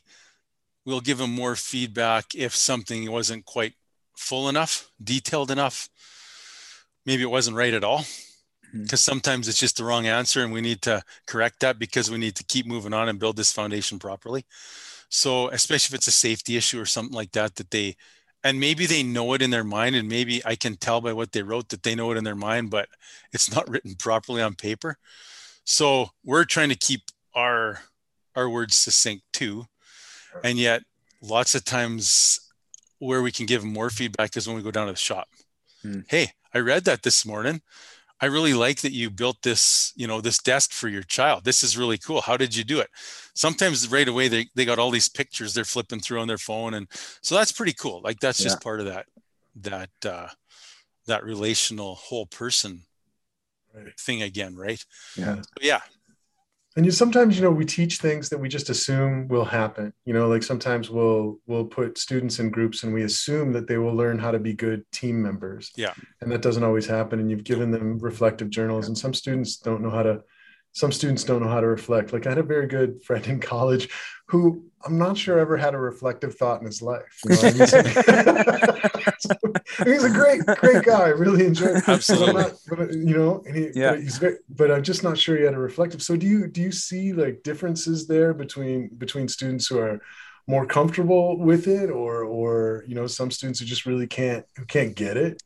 we'll 0.86 1.02
give 1.02 1.18
them 1.18 1.34
more 1.34 1.56
feedback 1.56 2.36
if 2.36 2.56
something 2.56 3.12
wasn't 3.12 3.46
quite 3.46 3.74
full 4.16 4.50
enough, 4.50 4.90
detailed 5.04 5.52
enough. 5.52 5.90
Maybe 7.06 7.24
it 7.24 7.32
wasn't 7.32 7.58
right 7.58 7.74
at 7.74 7.84
all. 7.84 8.00
Mm-hmm. 8.00 8.84
Because 8.84 9.02
sometimes 9.02 9.48
it's 9.48 9.60
just 9.60 9.78
the 9.78 9.84
wrong 9.84 10.08
answer, 10.08 10.44
and 10.44 10.54
we 10.54 10.62
need 10.62 10.82
to 10.84 11.04
correct 11.28 11.60
that 11.60 11.78
because 11.78 12.10
we 12.10 12.18
need 12.18 12.36
to 12.36 12.44
keep 12.46 12.66
moving 12.66 12.94
on 12.94 13.10
and 13.10 13.20
build 13.20 13.36
this 13.36 13.52
foundation 13.52 14.00
properly. 14.00 14.46
So, 15.10 15.50
especially 15.50 15.94
if 15.94 15.98
it's 15.98 16.08
a 16.08 16.12
safety 16.12 16.56
issue 16.56 16.80
or 16.80 16.86
something 16.86 17.14
like 17.14 17.34
that, 17.34 17.56
that 17.56 17.72
they 17.72 17.98
and 18.44 18.60
maybe 18.60 18.86
they 18.86 19.04
know 19.04 19.34
it 19.34 19.42
in 19.42 19.52
their 19.52 19.64
mind 19.64 19.96
and 19.96 20.08
maybe 20.08 20.42
i 20.46 20.56
can 20.56 20.76
tell 20.76 21.02
by 21.02 21.14
what 21.14 21.32
they 21.32 21.44
wrote 21.44 21.70
that 21.70 21.84
they 21.84 21.96
know 21.96 22.12
it 22.12 22.18
in 22.18 22.24
their 22.24 22.36
mind 22.36 22.70
but 22.70 22.88
it's 23.34 23.54
not 23.54 23.70
written 23.70 23.96
properly 23.96 24.42
on 24.42 24.56
paper. 24.56 24.98
So 25.64 26.10
we're 26.24 26.46
trying 26.46 26.70
to 26.70 26.76
keep 26.76 27.02
our 27.36 27.80
our 28.36 28.50
words 28.50 28.76
succinct 28.76 29.24
too. 29.34 29.66
And 30.44 30.58
yet 30.58 30.84
lots 31.22 31.54
of 31.56 31.66
times 31.66 32.40
where 33.00 33.22
we 33.22 33.32
can 33.32 33.46
give 33.46 33.64
more 33.64 33.90
feedback 33.90 34.38
is 34.38 34.48
when 34.48 34.56
we 34.56 34.64
go 34.64 34.72
down 34.72 34.88
to 34.88 34.94
the 34.94 34.98
shop. 34.98 35.28
Hmm. 35.82 36.02
hey 36.10 36.28
i 36.54 36.60
read 36.60 36.86
that 36.86 37.02
this 37.02 37.26
morning 37.26 37.62
i 38.22 38.26
really 38.28 38.54
like 38.54 38.82
that 38.82 38.92
you 38.92 39.10
built 39.10 39.42
this 39.42 39.92
you 39.96 40.08
know 40.08 40.22
this 40.22 40.38
desk 40.38 40.72
for 40.72 40.88
your 40.88 41.04
child. 41.04 41.44
This 41.44 41.64
is 41.64 41.78
really 41.78 41.98
cool. 41.98 42.22
How 42.22 42.38
did 42.38 42.56
you 42.56 42.64
do 42.64 42.80
it? 42.80 42.90
Sometimes 43.34 43.90
right 43.92 44.08
away 44.08 44.28
they, 44.28 44.48
they 44.56 44.66
got 44.66 44.80
all 44.80 44.92
these 44.92 45.10
pictures 45.10 45.54
they're 45.54 45.66
flipping 45.66 46.00
through 46.00 46.20
on 46.22 46.28
their 46.28 46.38
phone 46.38 46.74
and 46.76 46.88
so 47.22 47.36
that's 47.36 47.52
pretty 47.52 47.74
cool. 47.74 48.02
Like 48.04 48.20
that's 48.20 48.42
just 48.42 48.62
part 48.62 48.80
of 48.80 48.86
that 48.86 49.06
that 49.56 49.90
uh 50.06 50.28
that 51.08 51.24
relational 51.24 51.96
whole 51.96 52.26
person 52.28 52.84
Right. 53.74 53.98
thing 53.98 54.22
again 54.22 54.56
right? 54.56 54.84
Yeah. 55.16 55.42
But 55.54 55.64
yeah 55.64 55.80
and 56.76 56.86
you 56.86 56.92
sometimes 56.92 57.38
you 57.38 57.44
know 57.44 57.52
we 57.52 57.66
teach 57.66 57.98
things 57.98 58.30
that 58.30 58.38
we 58.38 58.48
just 58.48 58.70
assume 58.70 59.28
will 59.28 59.46
happen. 59.46 59.94
You 60.06 60.14
know 60.14 60.28
like 60.28 60.44
sometimes 60.44 60.90
we'll 60.90 61.40
we'll 61.48 61.66
put 61.66 61.98
students 61.98 62.40
in 62.40 62.50
groups 62.50 62.84
and 62.84 62.94
we 62.94 63.04
assume 63.04 63.52
that 63.54 63.68
they 63.68 63.78
will 63.78 63.94
learn 63.94 64.20
how 64.20 64.32
to 64.32 64.40
be 64.40 64.54
good 64.54 64.84
team 64.92 65.22
members. 65.22 65.72
Yeah. 65.76 65.94
and 66.22 66.32
that 66.32 66.42
doesn't 66.42 66.64
always 66.64 66.86
happen 66.86 67.20
and 67.20 67.30
you've 67.30 67.44
given 67.44 67.72
them 67.72 68.00
reflective 68.00 68.50
journals 68.50 68.88
and 68.88 68.98
some 68.98 69.14
students 69.14 69.58
don't 69.58 69.82
know 69.82 69.90
how 69.90 70.04
to 70.04 70.22
some 70.74 70.92
students 70.92 71.24
don't 71.24 71.42
know 71.42 71.50
how 71.50 71.60
to 71.60 71.68
reflect 71.68 72.14
like 72.14 72.26
i 72.26 72.30
had 72.30 72.38
a 72.38 72.44
very 72.44 72.68
good 72.68 73.02
friend 73.04 73.26
in 73.28 73.40
college 73.40 73.90
who 74.28 74.64
i'm 74.86 74.98
not 74.98 75.18
sure 75.18 75.40
ever 75.40 75.58
had 75.58 75.74
a 75.74 75.78
reflective 75.78 76.36
thought 76.36 76.60
in 76.62 76.66
his 76.66 76.82
life 76.82 77.20
you 77.26 77.32
know? 77.32 77.42
he's, 77.42 77.74
he's 79.86 80.04
a 80.04 80.10
great 80.10 80.42
great 80.60 80.84
guy 80.84 81.04
I 81.06 81.10
really 81.10 81.46
enjoyed 81.46 81.78
it. 81.78 81.88
Absolutely. 81.90 82.34
But 82.34 82.44
I'm 82.44 82.50
not- 82.78 82.78
but, 82.78 82.94
you 82.94 83.18
know 83.18 83.44
and 83.46 83.56
he, 83.56 83.70
Yeah. 83.74 83.92
but 83.92 84.02
he's 84.02 84.18
very 84.18 84.38
but 84.50 84.72
i'm 84.72 84.84
just 84.84 85.04
not 85.04 85.18
sure 85.18 85.38
he 85.38 85.44
had 85.44 85.54
a 85.54 85.60
reflective 85.60 86.02
so 86.02 86.16
do 86.16 86.28
you 86.28 86.48
do 86.48 86.62
you 86.62 86.72
see 86.72 87.14
like 87.14 87.44
differences 87.44 88.08
there 88.08 88.34
between 88.34 88.90
between 88.98 89.28
students 89.28 89.68
who 89.68 89.80
are 89.80 90.00
more 90.48 90.66
comfortable 90.66 91.38
with 91.38 91.68
it 91.68 91.90
or 91.90 92.24
or 92.24 92.84
you 92.88 92.96
know 92.96 93.08
some 93.08 93.32
students 93.32 93.60
who 93.60 93.66
just 93.66 93.86
really 93.86 94.08
can't 94.08 94.46
who 94.58 94.66
can't 94.66 94.96
get 94.96 95.18
it 95.18 95.42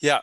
Yeah. 0.00 0.20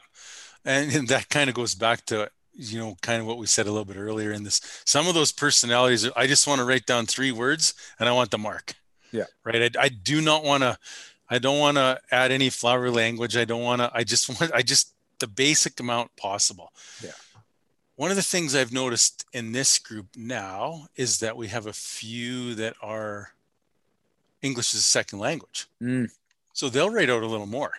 And, 0.63 0.93
and 0.95 1.07
that 1.09 1.29
kind 1.29 1.49
of 1.49 1.55
goes 1.55 1.75
back 1.75 2.05
to, 2.05 2.29
you 2.55 2.79
know, 2.79 2.97
kind 3.01 3.21
of 3.21 3.27
what 3.27 3.37
we 3.37 3.47
said 3.47 3.67
a 3.67 3.71
little 3.71 3.85
bit 3.85 3.97
earlier 3.97 4.31
in 4.31 4.43
this. 4.43 4.61
Some 4.85 5.07
of 5.07 5.13
those 5.13 5.31
personalities, 5.31 6.09
I 6.15 6.27
just 6.27 6.47
want 6.47 6.59
to 6.59 6.65
write 6.65 6.85
down 6.85 7.05
three 7.05 7.31
words 7.31 7.73
and 7.99 8.07
I 8.07 8.11
want 8.13 8.31
the 8.31 8.37
mark. 8.37 8.73
Yeah. 9.11 9.25
Right. 9.43 9.75
I, 9.75 9.83
I 9.83 9.89
do 9.89 10.21
not 10.21 10.43
want 10.43 10.63
to, 10.63 10.77
I 11.29 11.39
don't 11.39 11.59
want 11.59 11.77
to 11.77 11.99
add 12.11 12.31
any 12.31 12.49
flowery 12.49 12.91
language. 12.91 13.35
I 13.35 13.45
don't 13.45 13.63
want 13.63 13.81
to, 13.81 13.91
I 13.93 14.03
just 14.03 14.29
want, 14.41 14.53
I 14.53 14.61
just, 14.61 14.93
the 15.19 15.27
basic 15.27 15.79
amount 15.79 16.15
possible. 16.17 16.73
Yeah. 17.03 17.11
One 17.95 18.11
of 18.11 18.17
the 18.17 18.23
things 18.23 18.53
I've 18.53 18.73
noticed 18.73 19.25
in 19.31 19.53
this 19.53 19.79
group 19.79 20.07
now 20.17 20.87
is 20.97 21.19
that 21.19 21.37
we 21.37 21.47
have 21.47 21.65
a 21.65 21.73
few 21.73 22.53
that 22.55 22.75
are 22.81 23.29
English 24.41 24.73
as 24.73 24.81
a 24.81 24.83
second 24.83 25.19
language. 25.19 25.67
Mm. 25.81 26.11
So 26.51 26.67
they'll 26.67 26.89
write 26.89 27.09
out 27.09 27.23
a 27.23 27.27
little 27.27 27.45
more, 27.45 27.71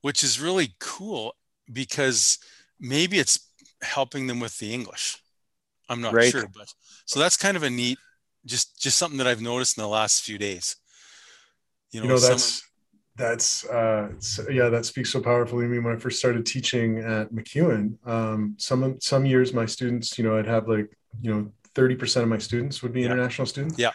which 0.00 0.22
is 0.22 0.40
really 0.40 0.74
cool 0.78 1.34
because 1.72 2.38
maybe 2.78 3.18
it's 3.18 3.38
helping 3.82 4.26
them 4.26 4.40
with 4.40 4.58
the 4.58 4.72
English. 4.72 5.16
I'm 5.88 6.00
not 6.00 6.12
Right. 6.14 6.30
sure, 6.30 6.46
but 6.54 6.72
so 7.06 7.18
that's 7.18 7.36
kind 7.36 7.56
of 7.56 7.62
a 7.62 7.70
neat, 7.70 7.98
just 8.46 8.80
just 8.80 8.96
something 8.98 9.18
that 9.18 9.26
I've 9.26 9.40
noticed 9.42 9.76
in 9.76 9.82
the 9.82 9.88
last 9.88 10.22
few 10.22 10.38
days. 10.38 10.76
You 11.90 12.00
know, 12.00 12.04
you 12.04 12.10
know 12.12 12.16
some 12.18 12.30
that's 12.30 12.62
that's 13.16 13.64
uh 13.66 14.08
so- 14.18 14.48
yeah 14.48 14.68
that 14.68 14.86
speaks 14.86 15.10
so 15.10 15.20
powerfully 15.20 15.64
to 15.64 15.68
me 15.68 15.78
when 15.80 15.92
i 15.94 15.98
first 15.98 16.18
started 16.20 16.46
teaching 16.46 16.98
at 16.98 17.30
MacEwan 17.32 17.98
um 18.06 18.54
some 18.56 18.98
some 19.00 19.26
years 19.26 19.52
my 19.52 19.66
students 19.66 20.16
you 20.16 20.24
know 20.24 20.38
i'd 20.38 20.46
have 20.46 20.68
like 20.68 20.88
you 21.20 21.30
know 21.34 21.52
30% 21.74 22.22
of 22.22 22.28
my 22.28 22.38
students 22.38 22.82
would 22.82 22.92
be 22.92 23.00
Yeah. 23.00 23.06
international 23.06 23.46
students 23.46 23.76
Yeah. 23.78 23.90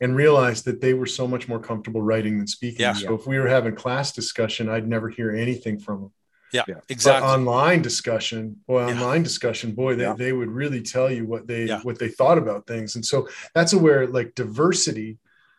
and 0.00 0.14
realized 0.16 0.64
that 0.66 0.80
they 0.80 0.94
were 0.94 1.06
so 1.06 1.26
much 1.26 1.48
more 1.48 1.58
comfortable 1.58 2.00
writing 2.02 2.38
than 2.38 2.46
speaking 2.46 2.80
Yeah. 2.82 2.92
so 2.94 3.14
if 3.14 3.26
we 3.26 3.38
were 3.40 3.48
having 3.48 3.74
class 3.74 4.12
discussion 4.12 4.68
i'd 4.68 4.86
never 4.88 5.08
hear 5.08 5.32
anything 5.32 5.78
from 5.80 6.00
them 6.02 6.12
yeah, 6.52 6.64
Yeah. 6.68 6.80
exactly. 6.88 7.26
but 7.26 7.34
online 7.38 7.80
discussion 7.82 8.56
boy 8.66 8.80
Yeah. 8.86 8.92
online 8.92 9.22
discussion 9.22 9.72
boy 9.74 9.94
they, 9.96 10.04
Yeah. 10.04 10.14
they 10.14 10.32
would 10.32 10.50
really 10.50 10.82
tell 10.82 11.10
you 11.10 11.24
what 11.26 11.46
they 11.46 11.64
Yeah. 11.66 11.80
what 11.82 11.98
they 11.98 12.08
thought 12.08 12.38
about 12.38 12.66
things 12.66 12.94
and 12.96 13.04
so 13.04 13.28
that's 13.54 13.72
where 13.74 14.06
like 14.06 14.34
diversity 14.34 15.18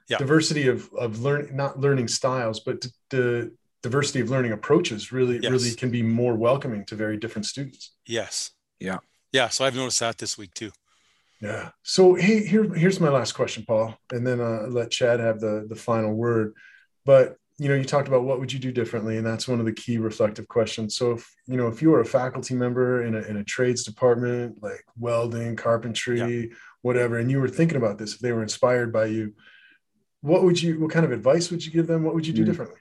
Yeah. 0.10 0.17
diversity 0.17 0.67
of 0.67 0.79
of 0.93 1.21
learning 1.25 1.56
not 1.56 1.79
learning 1.79 2.08
styles 2.19 2.60
but 2.60 2.82
d- 2.82 2.89
the 3.10 3.51
diversity 3.82 4.19
of 4.21 4.29
learning 4.29 4.51
approaches 4.53 5.12
really 5.12 5.38
Yes. 5.39 5.51
really 5.51 5.73
can 5.82 5.89
be 5.91 6.03
more 6.03 6.36
welcoming 6.36 6.86
to 6.86 6.95
very 6.95 7.17
different 7.17 7.45
students 7.45 7.84
yes. 8.06 8.51
Yeah. 8.79 8.99
Yeah. 9.32 9.47
So 9.49 9.65
I've 9.65 9.75
noticed 9.75 9.99
that 10.01 10.17
this 10.17 10.38
week 10.38 10.53
too. 10.53 10.71
yeah 11.41 11.71
so 11.84 12.01
hey 12.15 12.45
here 12.51 12.65
here's 12.82 12.99
my 13.06 13.10
last 13.10 13.32
question 13.39 13.62
paul 13.69 13.88
and 14.13 14.25
then 14.27 14.39
uh, 14.39 14.62
let 14.77 14.91
chad 14.97 15.19
have 15.27 15.38
the 15.45 15.65
the 15.71 15.75
final 15.89 16.13
word 16.25 16.53
but 17.06 17.25
you 17.63 17.69
know 17.69 17.76
you 17.76 17.86
talked 17.86 18.10
about 18.10 18.26
what 18.26 18.39
would 18.41 18.52
you 18.52 18.60
do 18.60 18.73
differently 18.73 19.15
and 19.17 19.26
that's 19.26 19.47
one 19.47 19.62
of 19.62 19.65
the 19.65 19.71
key 19.71 19.97
reflective 19.97 20.45
questions 20.49 20.97
so 20.97 21.12
if 21.12 21.34
you 21.47 21.56
know 21.56 21.67
if 21.69 21.82
you 21.82 21.89
were 21.91 22.02
a 22.02 22.06
faculty 22.19 22.54
member 22.54 23.04
in 23.06 23.15
a, 23.15 23.21
in 23.21 23.38
a 23.38 23.43
trades 23.43 23.84
department 23.86 24.62
like 24.62 24.84
welding 24.99 25.56
carpentry 25.56 26.52
whatever 26.82 27.19
and 27.19 27.32
you 27.32 27.39
were 27.39 27.47
thinking 27.47 27.78
about 27.78 27.97
this 27.97 28.15
if 28.15 28.19
they 28.19 28.34
were 28.34 28.43
inspired 28.43 28.91
by 28.91 29.06
you 29.06 29.34
what 30.19 30.43
would 30.43 30.62
you 30.62 30.78
what 30.82 30.91
kind 30.91 31.06
of 31.06 31.13
advice 31.13 31.49
would 31.52 31.65
you 31.65 31.71
give 31.71 31.88
them 31.88 32.04
what 32.04 32.13
would 32.15 32.28
you 32.28 32.34
do 32.34 32.43
Mm. 32.43 32.47
differently 32.47 32.80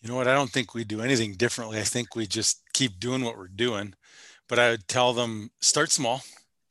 You 0.00 0.10
know 0.10 0.16
what? 0.16 0.28
I 0.28 0.34
don't 0.34 0.50
think 0.50 0.74
we 0.74 0.84
do 0.84 1.00
anything 1.00 1.32
differently. 1.44 1.78
I 1.78 1.82
think 1.94 2.14
we 2.14 2.26
just 2.26 2.60
keep 2.74 3.00
doing 3.00 3.22
what 3.24 3.38
we're 3.38 3.48
doing. 3.66 3.94
But 4.50 4.58
I 4.58 4.68
would 4.70 4.86
tell 4.86 5.14
them 5.14 5.50
start 5.62 5.90
small, 5.90 6.18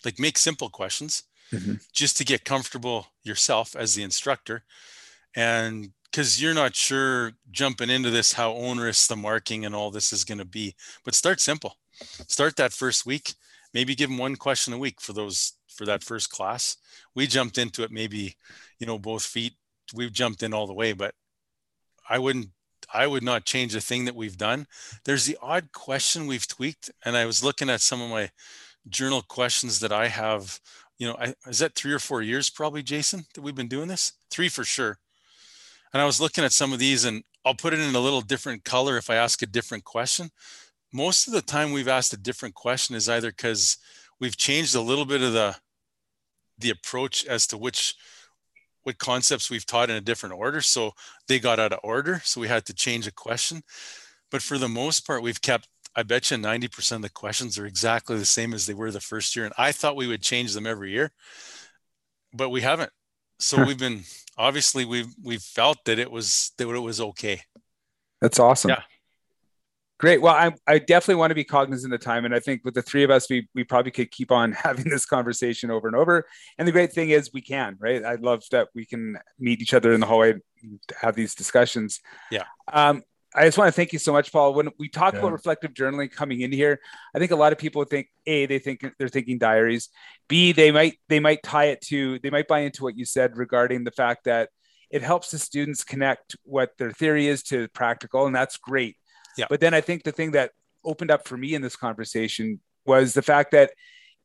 like 0.06 0.20
make 0.20 0.38
simple 0.38 0.70
questions 0.70 1.24
Mhm. 1.52 1.80
just 1.92 2.16
to 2.18 2.24
get 2.32 2.46
comfortable 2.46 3.08
yourself 3.24 3.76
as 3.76 3.96
the 3.96 4.04
instructor. 4.04 4.58
And 5.36 5.92
because 6.06 6.42
you're 6.42 6.54
not 6.54 6.76
sure 6.76 7.34
jumping 7.52 7.90
into 7.90 8.12
this 8.12 8.34
how 8.34 8.54
onerous 8.54 9.08
the 9.08 9.16
marking 9.16 9.66
and 9.66 9.74
all 9.74 9.90
this 9.90 10.14
is 10.14 10.24
going 10.24 10.38
to 10.38 10.46
be, 10.46 10.76
but 11.04 11.16
start 11.16 11.42
simple. 11.42 11.78
Start 12.28 12.56
that 12.58 12.74
first 12.74 13.06
week. 13.06 13.34
Maybe 13.74 13.96
give 13.96 14.10
them 14.10 14.20
one 14.20 14.36
question 14.36 14.74
a 14.74 14.78
week 14.78 15.02
for 15.02 15.14
those 15.14 15.54
for 15.68 15.86
that 15.86 16.04
first 16.04 16.30
class. 16.30 16.78
We 17.16 17.26
jumped 17.26 17.58
into 17.58 17.84
it 17.84 17.92
maybe, 17.92 18.36
you 18.78 18.86
know, 18.86 19.00
both 19.00 19.24
feet. 19.24 19.54
We've 19.94 20.14
jumped 20.14 20.44
in 20.44 20.54
all 20.54 20.68
the 20.68 20.74
way, 20.74 20.94
but 20.94 21.16
I 22.08 22.20
wouldn't 22.20 22.50
I 22.94 23.08
would 23.08 23.24
not 23.24 23.46
change 23.46 23.74
a 23.74 23.82
thing 23.82 24.06
that 24.06 24.16
we've 24.16 24.38
done. 24.38 24.68
There's 25.06 25.26
the 25.26 25.38
odd 25.42 25.72
question 25.72 26.28
we've 26.28 26.48
tweaked, 26.48 26.92
and 27.04 27.18
I 27.18 27.26
was 27.26 27.44
looking 27.44 27.70
at 27.70 27.82
some 27.82 28.02
of 28.02 28.10
my 28.10 28.30
journal 28.88 29.24
questions 29.24 29.80
that 29.80 29.92
I 29.92 30.08
have. 30.08 30.60
You 31.00 31.08
know, 31.08 31.16
I, 31.20 31.34
is 31.48 31.60
that 31.60 31.76
three 31.76 31.94
or 31.94 32.00
four 32.00 32.22
years 32.22 32.50
probably, 32.50 32.84
Jason, 32.84 33.26
that 33.34 33.42
we've 33.42 33.56
been 33.56 33.68
doing 33.68 33.88
this? 33.88 34.14
Three 34.30 34.50
for 34.50 34.64
sure. 34.64 35.00
And 35.94 36.02
I 36.02 36.06
was 36.06 36.20
looking 36.20 36.44
at 36.44 36.52
some 36.52 36.74
of 36.74 36.80
these, 36.80 37.06
and 37.06 37.24
I'll 37.46 37.54
put 37.54 37.74
it 37.74 37.80
in 37.80 37.96
a 37.96 38.00
little 38.00 38.22
different 38.22 38.64
color 38.64 38.98
if 38.98 39.10
I 39.10 39.16
ask 39.16 39.42
a 39.42 39.48
different 39.48 39.84
question. 39.84 40.30
Most 40.92 41.28
of 41.28 41.34
the 41.34 41.42
time, 41.42 41.72
we've 41.72 41.88
asked 41.88 42.14
a 42.14 42.18
different 42.18 42.56
question 42.56 42.96
is 42.96 43.10
either 43.10 43.30
because 43.30 43.78
we've 44.20 44.38
changed 44.38 44.76
a 44.76 44.82
little 44.82 45.06
bit 45.06 45.22
of 45.22 45.34
the 45.34 45.56
the 46.60 46.70
approach 46.70 47.26
as 47.26 47.48
to 47.48 47.58
which 47.58 47.96
what 48.84 48.98
concepts 48.98 49.50
we've 49.50 49.66
taught 49.66 49.90
in 49.90 49.96
a 49.96 50.02
different 50.02 50.36
order. 50.36 50.62
So 50.62 50.92
they 51.28 51.40
got 51.40 51.60
out 51.60 51.74
of 51.74 51.80
order. 51.84 52.22
So 52.24 52.42
we 52.42 52.48
had 52.48 52.66
to 52.66 52.74
change 52.74 53.08
a 53.08 53.12
question. 53.12 53.64
But 54.30 54.42
for 54.42 54.58
the 54.58 54.70
most 54.70 55.06
part, 55.06 55.24
we've 55.24 55.42
kept, 55.42 55.68
I 55.96 56.04
bet 56.04 56.32
you 56.32 56.38
90% 56.38 56.98
of 56.98 57.02
the 57.02 57.10
questions 57.10 57.58
are 57.58 57.66
exactly 57.66 58.18
the 58.18 58.26
same 58.26 58.54
as 58.54 58.66
they 58.66 58.74
were 58.74 58.92
the 58.92 59.00
first 59.00 59.36
year. 59.36 59.46
And 59.46 59.54
I 59.58 59.72
thought 59.72 59.96
we 59.96 60.08
would 60.08 60.22
change 60.22 60.54
them 60.54 60.68
every 60.68 60.92
year, 60.92 61.12
but 62.34 62.50
we 62.50 62.62
haven't. 62.62 62.92
So 63.40 63.64
we've 63.64 63.78
been, 63.78 64.04
obviously 64.38 64.86
we've, 64.86 65.14
we've 65.22 65.42
felt 65.42 65.78
that 65.86 66.00
it 66.00 66.12
was, 66.12 66.52
that 66.58 66.68
it 66.68 66.80
was 66.80 67.02
okay. 67.02 67.42
That's 68.22 68.40
awesome. 68.40 68.70
Yeah. 68.70 68.82
Great. 70.00 70.22
Well, 70.22 70.34
I, 70.34 70.52
I 70.68 70.80
definitely 70.80 71.16
want 71.16 71.32
to 71.32 71.36
be 71.36 71.46
cognizant 71.46 71.94
of 71.94 72.02
time. 72.02 72.26
And 72.26 72.36
I 72.36 72.40
think 72.40 72.66
with 72.66 72.74
the 72.74 72.82
three 72.82 73.04
of 73.04 73.10
us, 73.10 73.30
we, 73.30 73.48
we 73.56 73.64
probably 73.64 73.92
could 73.92 74.12
keep 74.12 74.32
on 74.32 74.52
having 74.64 74.90
this 74.90 75.06
conversation 75.06 75.72
over 75.72 75.88
and 75.88 75.96
over. 75.96 76.26
And 76.58 76.68
the 76.68 76.74
great 76.74 76.92
thing 76.92 77.12
is 77.12 77.32
we 77.34 77.42
can, 77.42 77.78
right? 77.80 78.04
I 78.04 78.16
love 78.16 78.44
that 78.52 78.68
we 78.76 78.86
can 78.86 79.18
meet 79.40 79.62
each 79.62 79.74
other 79.74 79.94
in 79.94 80.02
the 80.02 80.06
hallway, 80.06 80.32
and 80.62 80.80
have 81.00 81.16
these 81.16 81.36
discussions. 81.36 82.02
Yeah. 82.32 82.44
Um, 82.72 83.04
I 83.36 83.46
just 83.46 83.58
want 83.58 83.68
to 83.68 83.72
thank 83.72 83.94
you 83.94 84.00
so 84.00 84.12
much, 84.14 84.32
Paul. 84.32 84.54
When 84.54 84.70
we 84.78 84.90
talk 84.90 85.14
Yeah. 85.14 85.20
about 85.20 85.32
reflective 85.32 85.74
journaling 85.74 86.12
coming 86.12 86.42
in 86.42 86.52
here, 86.52 86.80
I 87.16 87.20
think 87.20 87.32
a 87.32 87.36
lot 87.36 87.52
of 87.52 87.58
people 87.58 87.84
think 87.84 88.08
A, 88.28 88.46
they 88.46 88.60
think 88.60 88.86
they're 89.00 89.08
thinking 89.08 89.38
diaries. 89.38 89.90
B, 90.28 90.52
they 90.52 90.72
might 90.72 91.00
they 91.10 91.20
might 91.20 91.42
tie 91.44 91.66
it 91.66 91.82
to 91.90 92.20
they 92.20 92.30
might 92.30 92.48
buy 92.48 92.60
into 92.60 92.84
what 92.84 92.98
you 92.98 93.06
said 93.06 93.38
regarding 93.38 93.84
the 93.84 93.92
fact 93.92 94.26
that 94.26 94.50
it 94.92 95.02
helps 95.02 95.32
the 95.32 95.40
students 95.40 95.84
connect 95.84 96.36
what 96.44 96.72
their 96.78 96.92
theory 96.92 97.28
is 97.28 97.42
to 97.44 97.68
practical, 97.70 98.28
and 98.28 98.36
that's 98.36 98.58
great. 98.58 98.96
Yeah. 99.38 99.46
But 99.50 99.60
then 99.60 99.74
I 99.74 99.82
think 99.82 100.04
the 100.04 100.12
thing 100.12 100.32
that 100.32 100.52
opened 100.86 101.10
up 101.10 101.28
for 101.28 101.36
me 101.36 101.56
in 101.56 101.62
this 101.64 101.76
conversation 101.76 102.60
was 102.86 103.14
the 103.16 103.24
fact 103.24 103.52
that 103.52 103.72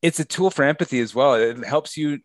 it's 0.02 0.20
a 0.20 0.24
tool 0.24 0.50
for 0.50 0.64
empathy 0.64 1.00
as 1.00 1.14
well. 1.14 1.34
It 1.34 1.64
helps 1.64 1.96
you. 1.96 2.18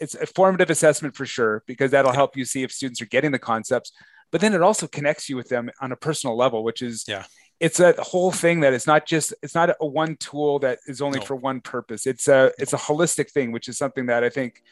It's 0.00 0.14
a 0.14 0.26
formative 0.26 0.70
assessment 0.70 1.16
for 1.16 1.26
sure 1.26 1.64
because 1.66 1.90
that'll 1.90 2.12
help 2.12 2.36
you 2.36 2.44
see 2.44 2.62
if 2.62 2.70
students 2.70 3.02
are 3.02 3.06
getting 3.06 3.32
the 3.32 3.38
concepts. 3.40 3.90
But 4.30 4.40
then 4.40 4.54
it 4.54 4.62
also 4.62 4.86
connects 4.86 5.28
you 5.28 5.36
with 5.36 5.48
them 5.48 5.70
on 5.80 5.92
a 5.92 5.96
personal 5.96 6.36
level, 6.36 6.62
which 6.64 6.82
is 6.82 7.04
Yeah. 7.08 7.24
It's 7.60 7.80
a 7.80 7.92
whole 7.98 8.30
thing 8.30 8.60
that 8.60 8.72
it's 8.72 8.86
not 8.86 9.04
just 9.04 9.34
it's 9.42 9.54
not 9.54 9.70
a 9.80 9.86
one 9.86 10.14
tool 10.16 10.60
that 10.60 10.78
is 10.86 11.02
only 11.02 11.18
No. 11.18 11.24
for 11.26 11.34
one 11.34 11.60
purpose. 11.60 12.06
It's 12.06 12.28
a 12.28 12.52
it's 12.58 12.72
a 12.72 12.76
holistic 12.76 13.30
thing, 13.32 13.50
which 13.50 13.68
is 13.68 13.76
something 13.76 14.06
that 14.06 14.22
I 14.22 14.28
think 14.28 14.62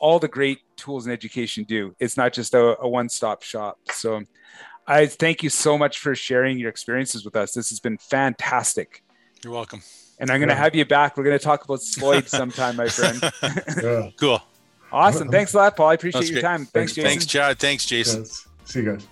all 0.00 0.18
the 0.18 0.26
great 0.26 0.58
tools 0.76 1.06
in 1.06 1.12
education 1.12 1.62
do. 1.62 1.94
It's 2.00 2.16
not 2.16 2.32
just 2.32 2.54
a, 2.54 2.76
a 2.80 2.88
one 2.88 3.08
stop 3.08 3.42
shop. 3.44 3.78
So 3.92 4.22
I 4.88 5.06
thank 5.06 5.44
you 5.44 5.50
so 5.50 5.78
much 5.78 6.00
for 6.00 6.16
sharing 6.16 6.58
your 6.58 6.68
experiences 6.68 7.24
with 7.24 7.36
us. 7.36 7.52
This 7.52 7.68
has 7.70 7.78
been 7.78 7.98
fantastic. 7.98 9.04
You're 9.44 9.52
welcome. 9.52 9.82
And 10.18 10.28
I'm 10.30 10.40
going 10.40 10.48
to 10.48 10.54
Yeah. 10.56 10.58
have 10.64 10.74
you 10.74 10.84
back. 10.84 11.16
We're 11.16 11.22
going 11.22 11.38
to 11.38 11.44
talk 11.44 11.64
about 11.64 11.78
Sloyd 11.80 12.26
sometime, 12.38 12.74
my 12.74 12.88
friend. 12.88 13.20
yeah 13.80 14.10
Cool. 14.18 14.40
awesome. 14.90 15.28
Thanks 15.28 15.54
a 15.54 15.58
lot, 15.58 15.76
Paul. 15.76 15.88
I 15.90 15.94
appreciate 15.94 16.20
That's 16.22 16.30
your 16.32 16.40
great. 16.40 16.48
time. 16.48 16.58
Thanks, 16.66 16.72
Thanks, 16.72 16.92
Jason. 16.94 17.08
Thanks, 17.08 17.26
Chad. 17.26 17.58
Thanks, 17.60 17.86
Jason. 17.86 18.20
yes. 18.22 18.48
See 18.64 18.80
you 18.80 18.92
guys 18.92 19.08